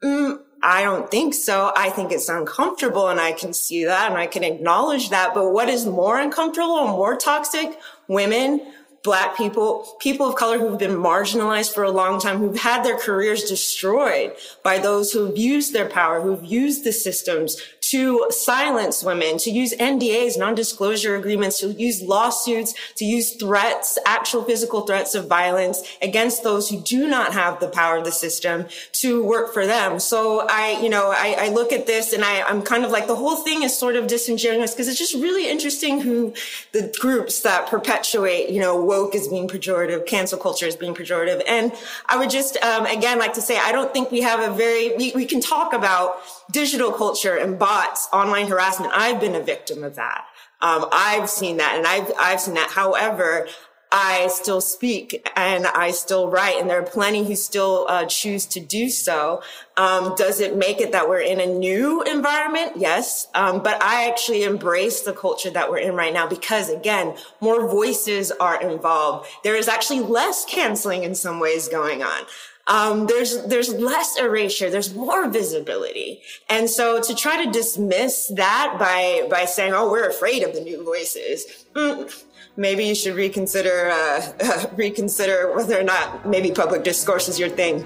[0.04, 1.72] Mm, I don't think so.
[1.76, 5.34] I think it's uncomfortable and I can see that and I can acknowledge that.
[5.34, 7.78] But what is more uncomfortable and more toxic?
[8.08, 8.62] Women,
[9.06, 12.98] black people, people of color who've been marginalized for a long time, who've had their
[12.98, 14.32] careers destroyed
[14.64, 17.60] by those who've used their power, who've used the systems
[17.90, 24.42] to silence women, to use NDAs, non-disclosure agreements, to use lawsuits, to use threats, actual
[24.42, 28.66] physical threats of violence against those who do not have the power of the system
[28.92, 30.00] to work for them.
[30.00, 33.06] So I, you know, I, I look at this and I, I'm kind of like
[33.06, 36.34] the whole thing is sort of disingenuous because it's just really interesting who
[36.72, 41.42] the groups that perpetuate, you know, woke is being pejorative, cancel culture is being pejorative.
[41.46, 41.72] And
[42.06, 44.96] I would just, um, again, like to say, I don't think we have a very,
[44.96, 46.18] we, we can talk about
[46.52, 48.92] digital culture and bots, online harassment.
[48.94, 50.26] I've been a victim of that.
[50.60, 52.70] Um, I've seen that and I've, I've seen that.
[52.70, 53.46] However,
[53.92, 58.44] I still speak and I still write, and there are plenty who still uh, choose
[58.46, 59.42] to do so.
[59.76, 62.72] Um, does it make it that we're in a new environment?
[62.76, 67.16] Yes, um, but I actually embrace the culture that we're in right now because, again,
[67.40, 69.28] more voices are involved.
[69.44, 72.26] There is actually less canceling in some ways going on
[72.66, 78.76] um, there's there's less erasure, there's more visibility, and so to try to dismiss that
[78.78, 82.24] by by saying, "Oh, we're afraid of the new voices," mm,
[82.56, 87.50] maybe you should reconsider uh, uh, reconsider whether or not maybe public discourse is your
[87.50, 87.84] thing.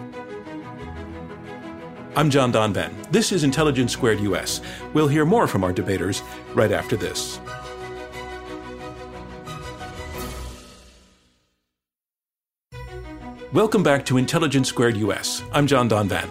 [2.17, 2.91] I'm John Donvan.
[3.13, 4.61] This is Intelligence Squared US.
[4.95, 6.23] We'll hear more from our debaters
[6.55, 7.39] right after this.
[13.53, 15.43] Welcome back to Intelligence Squared US.
[15.51, 16.31] I'm John Donvan.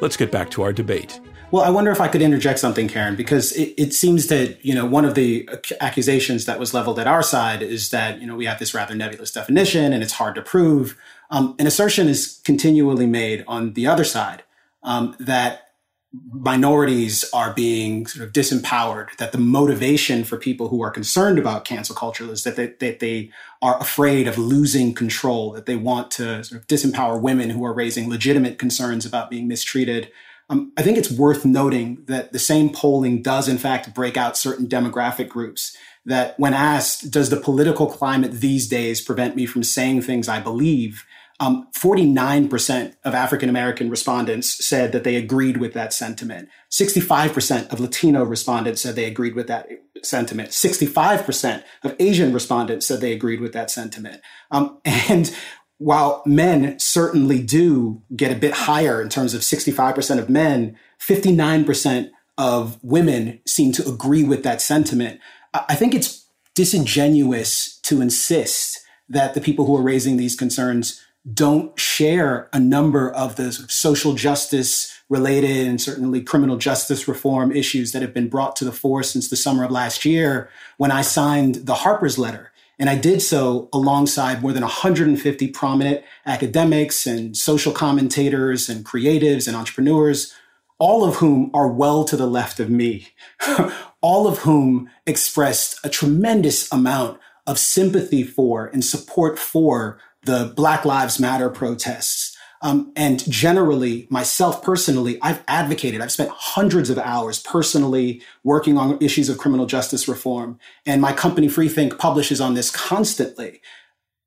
[0.00, 1.18] Let's get back to our debate.
[1.50, 4.72] Well, I wonder if I could interject something, Karen, because it, it, seems that, you
[4.72, 5.48] know, one of the
[5.80, 8.94] accusations that was leveled at our side is that, you know, we have this rather
[8.94, 10.96] nebulous definition and it's hard to prove.
[11.32, 14.44] Um, an assertion is continually made on the other side
[14.84, 15.69] um, that
[16.12, 21.64] minorities are being sort of disempowered, that the motivation for people who are concerned about
[21.64, 23.30] cancel culture is that they, that they
[23.62, 27.72] are afraid of losing control, that they want to sort of disempower women who are
[27.72, 30.10] raising legitimate concerns about being mistreated.
[30.48, 34.36] Um, I think it's worth noting that the same polling does, in fact, break out
[34.36, 35.76] certain demographic groups.
[36.04, 40.40] That when asked, does the political climate these days prevent me from saying things I
[40.40, 41.04] believe?
[41.40, 46.50] Um, 49% of African American respondents said that they agreed with that sentiment.
[46.70, 49.66] 65% of Latino respondents said they agreed with that
[50.02, 50.50] sentiment.
[50.50, 54.20] 65% of Asian respondents said they agreed with that sentiment.
[54.50, 55.34] Um, and
[55.78, 62.10] while men certainly do get a bit higher in terms of 65% of men, 59%
[62.36, 65.20] of women seem to agree with that sentiment.
[65.54, 71.02] I think it's disingenuous to insist that the people who are raising these concerns
[71.32, 77.92] don't share a number of the social justice related and certainly criminal justice reform issues
[77.92, 81.02] that have been brought to the fore since the summer of last year when I
[81.02, 82.52] signed the Harper's letter.
[82.78, 89.46] And I did so alongside more than 150 prominent academics and social commentators and creatives
[89.46, 90.34] and entrepreneurs,
[90.78, 93.08] all of whom are well to the left of me,
[94.00, 100.84] all of whom expressed a tremendous amount of sympathy for and support for the Black
[100.84, 107.40] Lives Matter protests, Um, and generally, myself personally, I've advocated, I've spent hundreds of hours
[107.40, 110.58] personally working on issues of criminal justice reform.
[110.84, 113.62] And my company, Freethink, publishes on this constantly.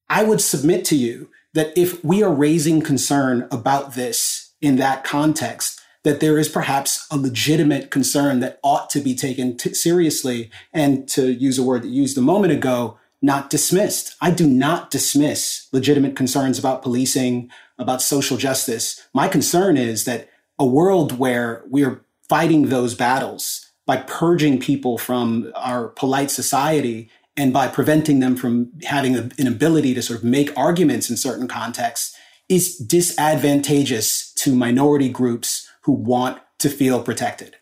[0.10, 5.04] I would submit to you that if we are raising concern about this in that
[5.04, 10.50] context, that there is perhaps a legitimate concern that ought to be taken t- seriously
[10.74, 14.15] and to use a word that you used a moment ago, not dismissed.
[14.21, 17.49] I do not dismiss legitimate concerns about policing,
[17.80, 19.07] about social justice.
[19.13, 25.51] My concern is that a world where we're fighting those battles by purging people from
[25.55, 30.55] our polite society and by preventing them from having an ability to sort of make
[30.57, 32.15] arguments in certain contexts
[32.49, 37.55] is disadvantageous to minority groups who want to feel protected.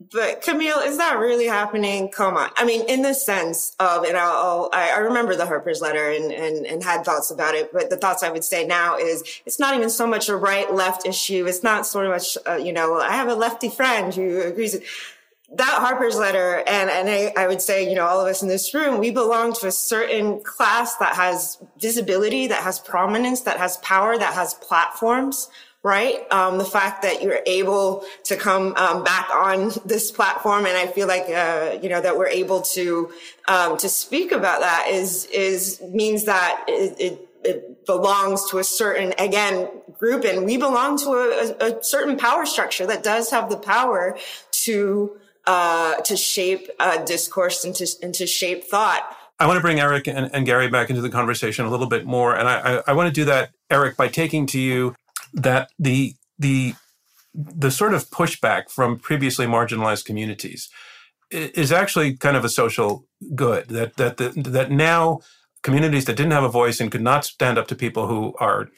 [0.00, 2.08] But Camille, is that really happening?
[2.08, 2.50] Come on.
[2.56, 6.32] I mean, in the sense of, and I'll, i I remember the Harper's letter and,
[6.32, 9.58] and, and had thoughts about it, but the thoughts I would say now is it's
[9.58, 11.46] not even so much a right left issue.
[11.46, 14.78] It's not so much, uh, you know, I have a lefty friend who agrees.
[15.54, 18.48] That Harper's letter, and, and I, I would say, you know, all of us in
[18.48, 23.56] this room, we belong to a certain class that has visibility, that has prominence, that
[23.56, 25.48] has power, that has platforms
[25.82, 26.30] right?
[26.32, 30.86] Um, the fact that you're able to come um, back on this platform, and I
[30.86, 33.12] feel like uh, you know that we're able to
[33.46, 38.64] um, to speak about that is is means that it, it, it belongs to a
[38.64, 39.68] certain again
[39.98, 44.18] group, and we belong to a, a certain power structure that does have the power
[44.50, 49.14] to uh, to shape uh, discourse and to and to shape thought.
[49.40, 52.04] I want to bring Erich and, and, Garry back into the conversation a little bit
[52.04, 52.34] more.
[52.34, 54.96] And I, I, I, want to do that, Erich, by taking to you
[55.34, 56.74] that the the
[57.34, 60.68] the sort of pushback from previously marginalized communities
[61.30, 65.20] is actually kind of a social good that that the, that now
[65.62, 68.68] communities that didn't have a voice and could not stand up to people who are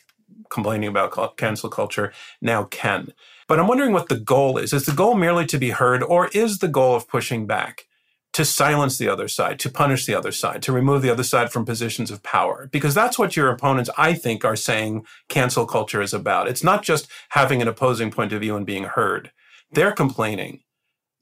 [0.50, 3.12] complaining about cancel culture now can.
[3.48, 4.72] But I'm wondering what the goal is.
[4.72, 7.86] Is the goal merely to be heard, or is the goal of pushing back
[8.32, 11.50] to silence the other side, to punish the other side, to remove the other side
[11.50, 12.68] from positions of power.
[12.70, 16.48] Because that's what your opponents, I think, are saying cancel culture is about.
[16.48, 19.32] It's not just having an opposing point of view and being heard.
[19.72, 20.60] They're complaining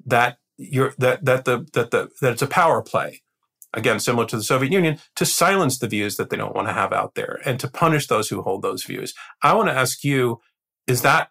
[0.05, 3.23] that you're that that the that the that it's a power play.
[3.75, 6.73] Again, similar to the Soviet Union, to silence the views that they don't want to
[6.73, 9.13] have out there and to punish those who hold those views.
[9.43, 10.41] I want to ask you,
[10.87, 11.31] is that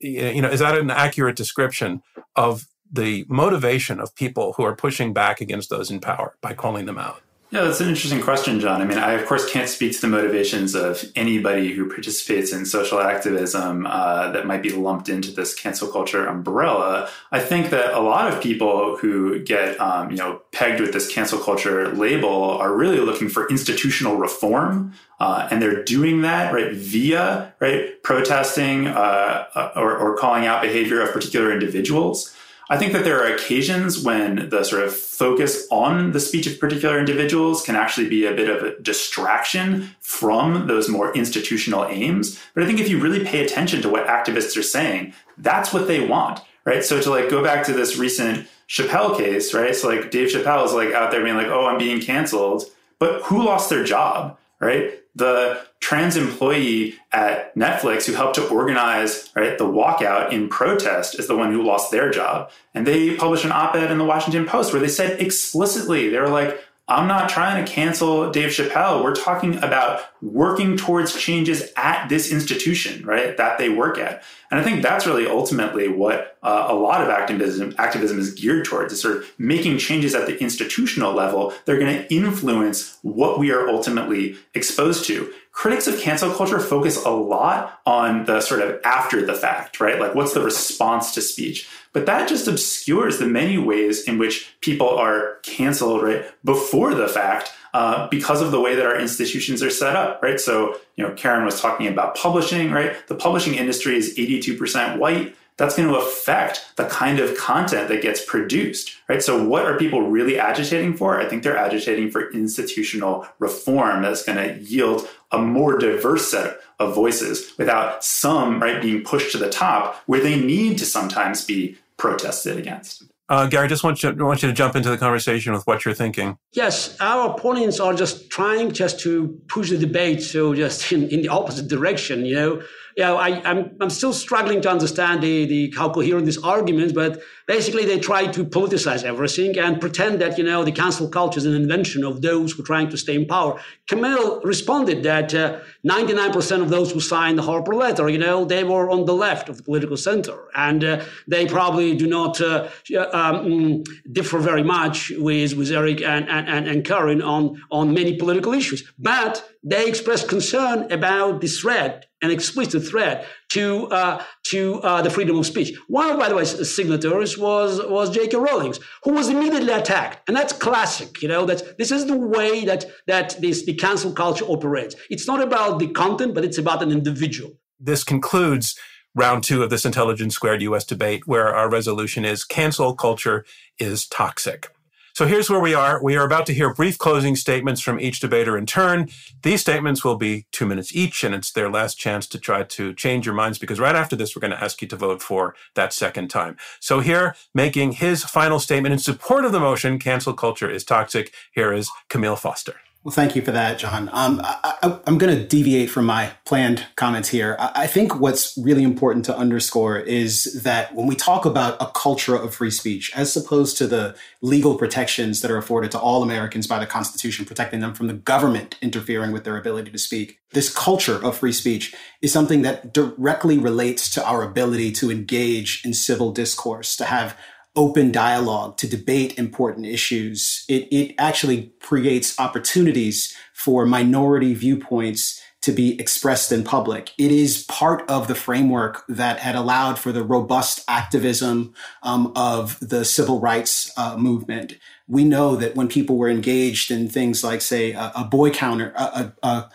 [0.00, 2.02] you know, is that an accurate description
[2.36, 6.86] of the motivation of people who are pushing back against those in power by calling
[6.86, 7.22] them out?
[7.50, 8.82] Yeah, that's an interesting question, John.
[8.82, 12.66] I mean, I of course can't speak to the motivations of anybody who participates in
[12.66, 17.08] social activism uh, that might be lumped into this cancel culture umbrella.
[17.32, 21.10] I think that a lot of people who get um, you know pegged with this
[21.10, 26.74] cancel culture label are really looking for institutional reform, uh, and they're doing that right
[26.74, 32.34] via right protesting uh, uh or, or calling out behavior of particular individuals.
[32.70, 36.60] I think that there are occasions when the sort of focus on the speech of
[36.60, 42.38] particular individuals can actually be a bit of a distraction from those more institutional aims.
[42.54, 45.86] But I think if you really pay attention to what activists are saying, that's what
[45.86, 46.84] they want, right?
[46.84, 49.74] So to like go back to this recent Chappelle case, right?
[49.74, 52.64] So like Dave Chappelle is like out there being like, oh, I'm being canceled.
[52.98, 54.97] But who lost their job, right?
[55.14, 61.26] The trans employee at Netflix who helped to organize right the walkout in protest is
[61.28, 62.50] the one who lost their job.
[62.74, 66.28] And they published an op-ed in the Washington Post where they said explicitly, they were
[66.28, 69.04] like, I'm not trying to cancel Dave Chappelle.
[69.04, 73.36] We're talking about working towards changes at this institution, right?
[73.36, 74.22] That they work at.
[74.50, 78.64] And I think that's really ultimately what uh, a lot of activism activism is geared
[78.64, 81.52] towards is sort of making changes at the institutional level.
[81.66, 85.30] They're going to influence what we are ultimately exposed to.
[85.52, 90.00] Critics of cancel culture focus a lot on the sort of after the fact, right?
[90.00, 91.68] Like what's the response to speech?
[91.92, 97.08] But that just obscures the many ways in which people are canceled right before the
[97.08, 100.40] fact uh, because of the way that our institutions are set up, right?
[100.40, 102.94] So, you know, Karen was talking about publishing, right?
[103.08, 105.36] The publishing industry is 82% white.
[105.58, 109.22] That's going to affect the kind of content that gets produced, right?
[109.22, 111.20] So, what are people really agitating for?
[111.20, 116.60] I think they're agitating for institutional reform that's going to yield a more diverse set
[116.78, 121.44] of voices without some right being pushed to the top where they need to sometimes
[121.44, 123.04] be protested against.
[123.30, 125.92] Uh, Garry, just want you, want you to jump into the conversation with what you're
[125.92, 126.38] thinking.
[126.52, 131.22] Yes, our opponents are just trying just to push the debate so just in, in
[131.22, 132.62] the opposite direction, you know.
[132.98, 137.20] Know, I, I'm, I'm still struggling to understand the, the how coherent this argument, but
[137.46, 141.46] basically they try to politicize everything and pretend that, you know, the cancel culture is
[141.46, 143.60] an invention of those who are trying to stay in power.
[143.88, 148.64] Camille responded that uh, 99% of those who signed the Harper letter, you know, they
[148.64, 150.48] were on the left of the political center.
[150.56, 152.68] And uh, they probably do not uh,
[153.12, 158.52] um, differ very much with, with Erich and, and, and Karen on, on many political
[158.52, 158.92] issues.
[158.98, 165.10] But they expressed concern about the threat, an explicit threat to uh, to uh, the
[165.10, 165.76] freedom of speech.
[165.88, 168.36] One of, by the way, signatories was was J.K.
[168.36, 171.22] Rowling, who was immediately attacked, and that's classic.
[171.22, 174.94] You know that this is the way that that this the cancel culture operates.
[175.10, 177.52] It's not about the content, but it's about an individual.
[177.80, 178.76] This concludes
[179.14, 183.44] round two of this Intelligence Squared US debate, where our resolution is cancel culture
[183.78, 184.70] is toxic.
[185.18, 186.00] So here's where we are.
[186.00, 189.08] We are about to hear brief closing statements from each debater in turn.
[189.42, 192.94] These statements will be two minutes each, and it's their last chance to try to
[192.94, 195.56] change your minds because right after this, we're going to ask you to vote for
[195.74, 196.56] that second time.
[196.78, 201.34] So here, making his final statement in support of the motion, cancel culture is toxic,
[201.50, 202.76] here is Camille Foster.
[203.08, 204.10] Well, thank you for that, John.
[204.12, 207.56] Um, I, am going to deviate from my planned comments here.
[207.58, 211.86] I, I, think what's really important to underscore is that when we talk about a
[211.86, 216.22] culture of free speech, as opposed to the legal protections that are afforded to all
[216.22, 220.38] Americans by the Constitution, protecting them from the government interfering with their ability to speak,
[220.52, 225.82] this culture of free speech is something that directly relates to our ability to engage
[225.82, 227.34] in civil discourse, to have
[227.78, 230.64] open dialogue to debate important issues.
[230.68, 237.12] It, it actually creates opportunities for minority viewpoints to be expressed in public.
[237.18, 241.72] It is part of the framework that had allowed for the robust activism
[242.02, 244.76] um, of the civil rights uh, movement.
[245.06, 248.92] We know that when people were engaged in things like, say, a, a boy counter,
[248.96, 249.70] a, a,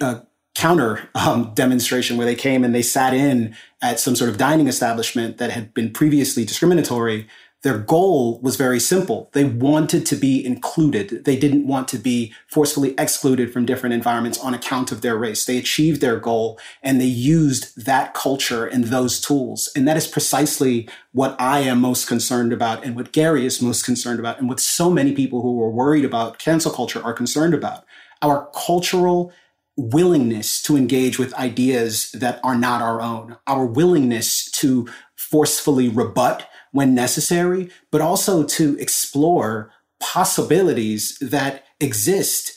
[0.00, 0.26] a
[0.58, 4.66] counter um, demonstration where they came and they sat in at some sort of dining
[4.66, 7.28] establishment that had been previously discriminatory,
[7.62, 9.30] their goal was very simple.
[9.34, 11.24] They wanted to be included.
[11.24, 15.44] They didn't want to be forcefully excluded from different environments on account of their race.
[15.44, 19.70] They achieved their goal and they used that culture and those tools.
[19.76, 23.84] And that is precisely what I am most concerned about and what Garry is most
[23.84, 27.54] concerned about and what so many people who are worried about cancel culture are concerned
[27.54, 27.84] about.
[28.22, 29.32] Our cultural
[29.78, 36.46] willingness to engage with ideas that are not our own, our willingness to forcefully rebut
[36.72, 42.52] when necessary, but also to explore possibilities that exist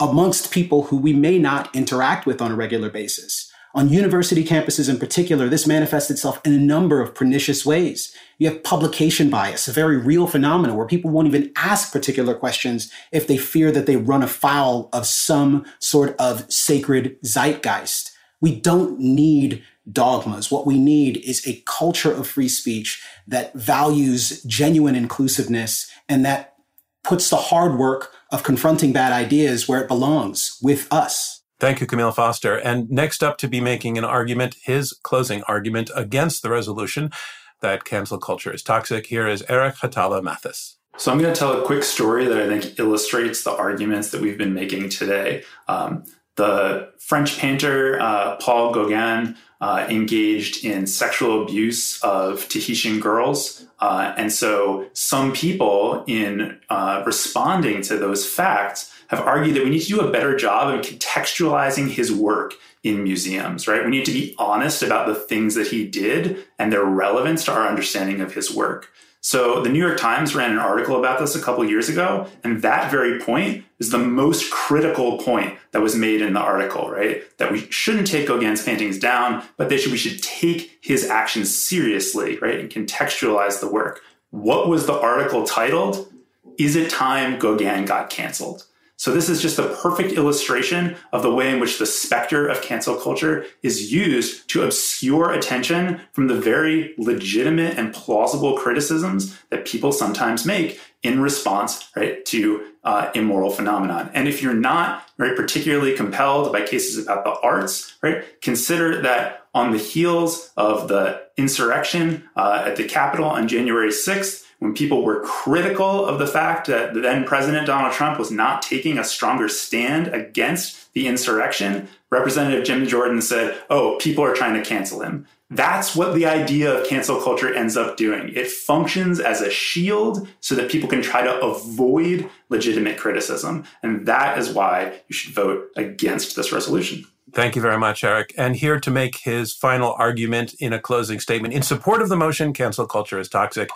[0.00, 3.51] amongst people who we may not interact with on a regular basis.
[3.74, 8.14] On university campuses in particular, this manifests itself in a number of pernicious ways.
[8.38, 12.92] You have publication bias, a very real phenomenon where people won't even ask particular questions
[13.12, 18.10] if they fear that they run afoul of some sort of sacred zeitgeist.
[18.42, 20.50] We don't need dogmas.
[20.50, 26.56] What we need is a culture of free speech that values genuine inclusiveness and that
[27.04, 31.31] puts the hard work of confronting bad ideas where it belongs with us.
[31.62, 32.56] Thank you, Camille Foster.
[32.56, 37.12] And next up to be making an argument, his closing argument against the resolution
[37.60, 40.78] that cancel culture is toxic, here is Erich Hatala Matthes.
[40.96, 44.20] So I'm going to tell a quick story that I think illustrates the arguments that
[44.20, 45.44] we've been making today.
[45.68, 46.02] Um,
[46.34, 53.64] the French painter uh, Paul Gauguin uh, engaged in sexual abuse of Tahitian girls.
[53.78, 59.70] Uh, and so some people, in uh, responding to those facts, have argued that we
[59.70, 63.84] need to do a better job of contextualizing his work in museums, right?
[63.84, 67.52] We need to be honest about the things that he did and their relevance to
[67.52, 68.88] our understanding of his work.
[69.20, 72.62] So the New York Times ran an article about this a couple years ago, and
[72.62, 77.22] that very point is the most critical point that was made in the article, right?
[77.38, 81.56] That we shouldn't take Gauguin's paintings down, but they should, we should take his actions
[81.56, 82.58] seriously, right?
[82.58, 84.00] And contextualize the work.
[84.30, 86.12] What was the article titled?
[86.58, 88.66] Is it time Gauguin got canceled?
[89.02, 92.62] So this is just a perfect illustration of the way in which the specter of
[92.62, 99.66] cancel culture is used to obscure attention from the very legitimate and plausible criticisms that
[99.66, 104.08] people sometimes make in response right to uh, immoral phenomenon.
[104.14, 109.48] And if you're not very particularly compelled by cases about the arts, right, consider that
[109.52, 115.02] on the heels of the insurrection uh, at the Capitol on January 6th, when people
[115.02, 119.48] were critical of the fact that then President Donald Trump was not taking a stronger
[119.48, 125.26] stand against the insurrection, Representative Jim Jordan said, Oh, people are trying to cancel him.
[125.50, 128.28] That's what the idea of cancel culture ends up doing.
[128.36, 133.64] It functions as a shield so that people can try to avoid legitimate criticism.
[133.82, 137.04] And that is why you should vote against this resolution.
[137.32, 138.34] Thank you very much, Erich.
[138.36, 142.16] And here to make his final argument in a closing statement in support of the
[142.16, 143.70] motion, cancel culture is toxic,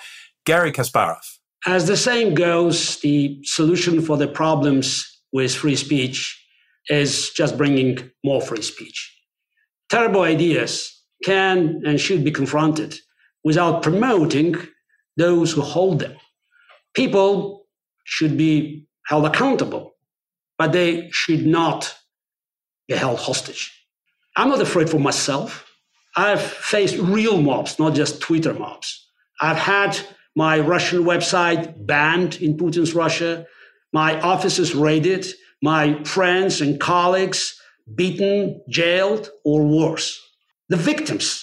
[0.47, 1.39] Garry Kasparov.
[1.67, 6.41] As the saying goes, the solution for the problems with free speech
[6.89, 9.13] is just bringing more free speech.
[9.91, 12.97] Terrible ideas can and should be confronted
[13.43, 14.55] without promoting
[15.17, 16.17] those who hold them.
[16.95, 17.67] People
[18.05, 19.97] should be held accountable,
[20.59, 21.93] but they should not
[22.87, 23.73] be held hostage.
[24.37, 25.69] I'm not afraid for myself.
[26.17, 29.09] I've faced real mobs, not just Twitter mobs.
[29.41, 29.99] I've had
[30.37, 33.47] my Russian website banned in Putin's Russia,
[33.93, 35.27] my offices raided,
[35.63, 37.59] my friends and colleagues
[37.95, 40.21] beaten, jailed, or worse.
[40.69, 41.43] The victims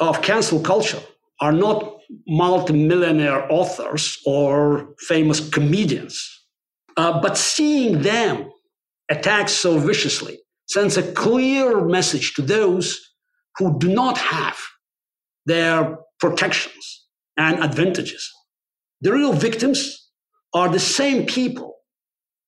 [0.00, 1.02] of cancel culture
[1.40, 6.16] are not multimillionaire authors or famous comedians,
[6.96, 8.50] uh, but seeing them
[9.10, 13.00] attacked so viciously sends a clear message to those
[13.58, 14.58] who do not have
[15.44, 17.03] their protections
[17.36, 18.30] and advantages.
[19.00, 20.10] The real victims
[20.54, 21.74] are the same people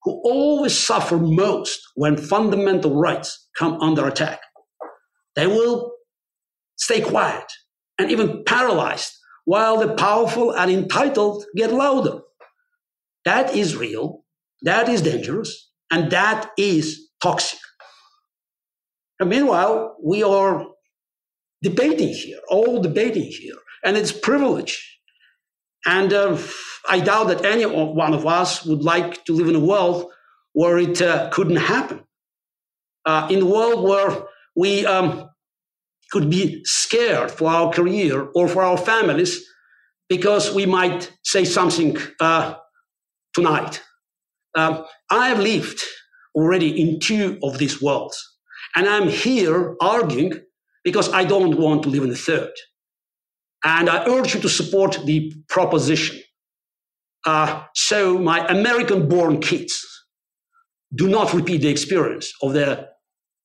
[0.03, 4.41] who always suffer most when fundamental rights come under attack.
[5.35, 5.93] They will
[6.77, 7.47] stay quiet
[7.99, 9.13] and even paralyzed
[9.45, 12.21] while the powerful and entitled get louder.
[13.25, 14.25] That is real,
[14.63, 17.59] that is dangerous, and that is toxic.
[19.19, 20.67] And meanwhile, we are
[21.63, 24.99] debating here, all debating here, and it's privilege.
[25.85, 26.39] And uh,
[26.89, 30.11] I doubt that any one of us would like to live in a world
[30.53, 32.03] where it uh, couldn't happen.
[33.05, 34.25] Uh, in a world where
[34.57, 35.31] we um,
[36.11, 39.45] could be scared for our career or for our families
[40.09, 42.55] because we might say something uh,
[43.35, 43.83] tonight.
[44.57, 45.83] Um, I have lived
[46.35, 48.17] already in two of these worlds.
[48.75, 50.33] And I'm here arguing
[50.85, 52.53] because I don't want to live in the third.
[53.67, 56.21] And I urge you to support the proposition.
[57.27, 59.85] Uh, so my American born kids
[60.95, 62.91] do not repeat the experience of their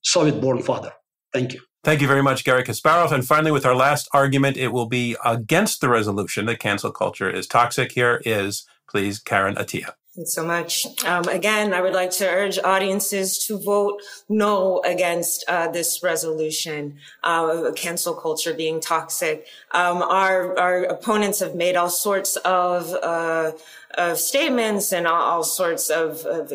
[0.04, 0.92] Soviet born father.
[1.34, 1.62] Thank you.
[1.84, 3.12] Thank you very much, Garry Kasparov.
[3.12, 7.28] And finally, with our last argument, it will be against the resolution that cancel culture
[7.28, 7.94] is toxic.
[7.94, 9.94] Here is, please, Karen Attiah.
[10.14, 10.86] Thanks so much.
[11.06, 16.98] Um, again, I would like to urge audiences to vote no against uh, this resolution
[17.24, 19.48] uh, cancel culture being toxic.
[19.72, 23.54] Um, our our opponents have made all sorts of uh,
[23.96, 26.52] of statements and all, all sorts of, of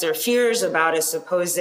[0.00, 1.58] their fears about a supposed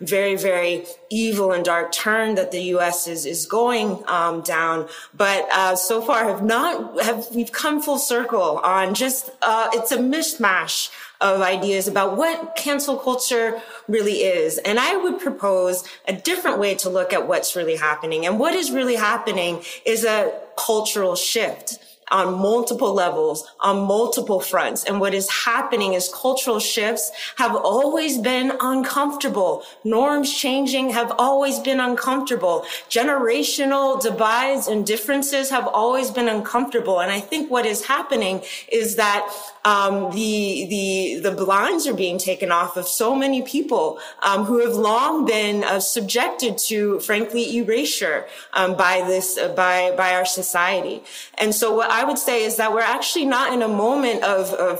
[0.00, 3.06] very, very evil and dark turn that the U.S.
[3.06, 4.88] is is going um, down.
[5.14, 9.92] But uh, so far, have not have we've come full circle on just uh, it's
[9.92, 14.58] a mishmash of ideas about what cancel culture really is.
[14.58, 18.24] And I would propose a different way to look at what's really happening.
[18.24, 21.78] And what is really happening is a cultural shift
[22.10, 24.84] on multiple levels, on multiple fronts.
[24.84, 29.62] And what is happening is cultural shifts have always been uncomfortable.
[29.84, 32.64] Norms changing have always been uncomfortable.
[32.88, 37.00] Generational divides and differences have always been uncomfortable.
[37.00, 39.28] And I think what is happening is that
[39.68, 44.64] um, the the the blinds are being taken off of so many people um, who
[44.64, 50.24] have long been uh, subjected to, frankly, erasure um, by this uh, by by our
[50.24, 51.02] society.
[51.36, 54.54] And so, what I would say is that we're actually not in a moment of
[54.54, 54.78] of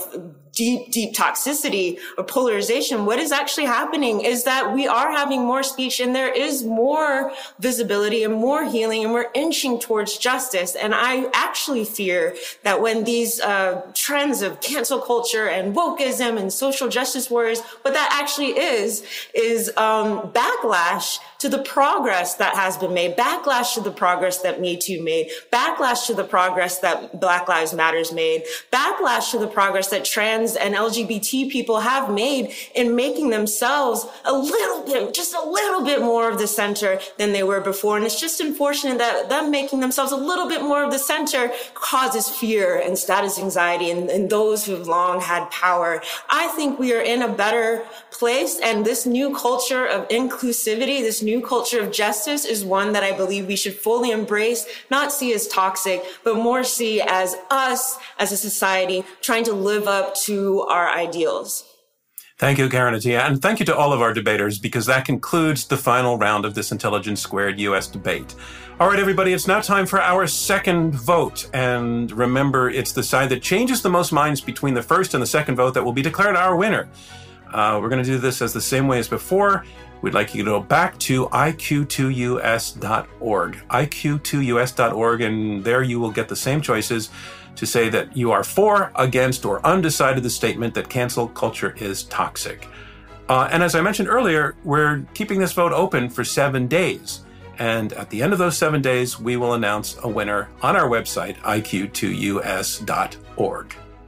[0.53, 5.63] deep, deep toxicity or polarization, what is actually happening is that we are having more
[5.63, 10.75] speech and there is more visibility and more healing and we're inching towards justice.
[10.75, 16.51] And I actually fear that when these uh, trends of cancel culture and wokeism and
[16.51, 22.77] social justice warriors, what that actually is, is um, backlash to the progress that has
[22.77, 27.19] been made, backlash to the progress that Me Too made, backlash to the progress that
[27.19, 32.53] Black Lives Matters made, backlash to the progress that trans and LGBT people have made
[32.75, 37.33] in making themselves a little bit, just a little bit more of the center than
[37.33, 37.97] they were before.
[37.97, 41.51] And it's just unfortunate that them making themselves a little bit more of the center
[41.73, 46.01] causes fear and status anxiety in, in those who've long had power.
[46.29, 51.21] I think we are in a better place and this new culture of inclusivity, this
[51.21, 55.33] new culture of justice is one that I believe we should fully embrace, not see
[55.33, 60.61] as toxic, but more see as us as a society trying to live up to
[60.61, 61.65] our ideals.
[62.37, 63.27] Thank you, Karen Attiah.
[63.27, 66.53] And thank you to all of our debaters because that concludes the final round of
[66.53, 68.35] this Intelligence Squared US debate.
[68.79, 71.49] All right, everybody, it's now time for our second vote.
[71.53, 75.27] And remember, it's the side that changes the most minds between the first and the
[75.27, 76.87] second vote that will be declared our winner.
[77.51, 79.65] Uh, we're going to do this as the same way as before.
[80.01, 86.35] we'd like you to go back to iq2us.org, iq2us.org, and there you will get the
[86.35, 87.09] same choices
[87.59, 92.03] to say that you are for, against, or undecided the statement that cancel culture is
[92.03, 92.65] toxic.
[93.27, 97.19] Uh, and as I mentioned earlier, we're keeping this vote open for seven days.
[97.59, 100.87] And at the end of those seven days, we will announce a winner on our
[100.87, 102.15] website, iq2us.org.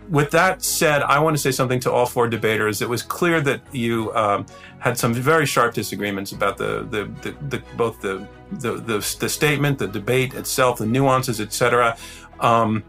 [0.09, 2.81] With that said, I want to say something to all four debaters.
[2.81, 4.45] It was clear that you um,
[4.79, 8.77] had some very sharp disagreements about the, the, the, the both the, the,
[9.19, 11.97] the, statement, the debate itself, the nuances, etc.
[12.39, 12.83] Um,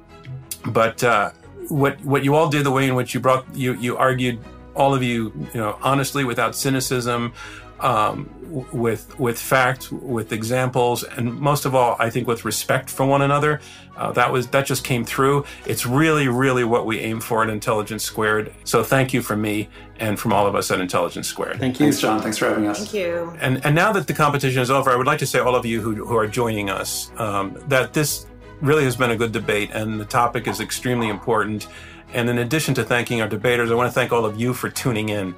[0.66, 1.30] but uh,
[1.68, 4.38] what what you all did, the way in which you brought you you argued,
[4.74, 7.32] all of you, you know, honestly, without cynicism,
[7.80, 8.30] um,
[8.72, 13.22] with with fact, with examples, and most of all, I think with respect for one
[13.22, 13.60] another.
[13.94, 15.44] Uh, that was that just came through.
[15.66, 18.52] It's really, really what we aim for at Intelligence Squared.
[18.64, 21.58] So thank you from me and from all of us at Intelligence Squared.
[21.60, 22.20] Thank you, Thanks, John.
[22.20, 22.78] Thanks for having us.
[22.78, 23.36] Thank you.
[23.40, 25.66] And and now that the competition is over, I would like to say all of
[25.66, 28.26] you who who are joining us um, that this
[28.62, 31.66] really has been a good debate, and the topic is extremely important.
[32.14, 34.70] And in addition to thanking our debaters, I want to thank all of you for
[34.70, 35.34] tuning in.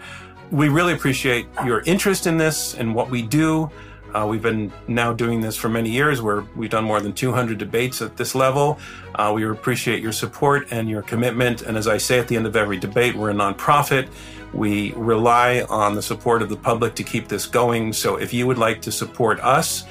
[0.50, 3.70] We really appreciate your interest in this and what we do.
[4.14, 7.58] Uh, we've been now doing this for many years where we've done more than 200
[7.58, 8.78] debates at this level.
[9.14, 11.62] Uh, we appreciate your support and your commitment.
[11.62, 14.08] And as I say at the end of every debate, we're a nonprofit.
[14.52, 17.92] We rely on the support of the public to keep this going.
[17.92, 19.84] So if you would like to support us,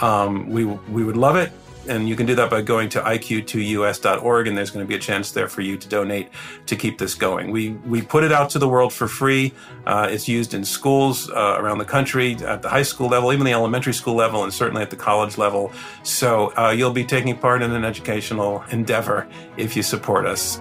[0.00, 1.52] um, we, we would love it
[1.88, 4.98] and you can do that by going to iq2us.org and there's going to be a
[4.98, 6.28] chance there for you to donate
[6.66, 7.50] to keep this going.
[7.50, 9.52] We we put it out to the world for free.
[9.86, 13.44] Uh, it's used in schools uh, around the country at the high school level even
[13.44, 15.72] the elementary school level and certainly at the college level.
[16.02, 19.26] So uh, you'll be taking part in an educational endeavor
[19.56, 20.60] if you support us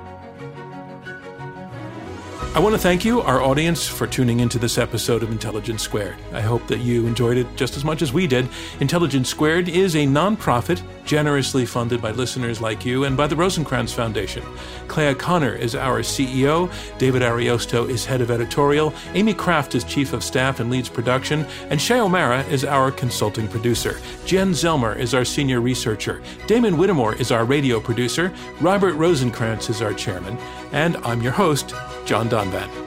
[2.57, 6.15] I want to thank you, our audience, for tuning into this episode of Intelligence Squared.
[6.33, 8.49] I hope that you enjoyed it just as much as we did.
[8.79, 13.93] Intelligence Squared is a nonprofit generously funded by listeners like you and by the Rosenkranz
[13.93, 14.43] Foundation.
[14.87, 20.11] Clea Conner is our CEO, David Ariosto is head of editorial, Amy Kraft is chief
[20.11, 23.99] of staff and leads production, and Shay O'Mara is our consulting producer.
[24.25, 26.23] Jen Zelmer is our senior researcher.
[26.47, 28.33] Damon Whittemore is our radio producer.
[28.61, 30.35] Robert Rosenkranz is our chairman.
[30.71, 31.73] And I'm your host,
[32.05, 32.86] John Donvan.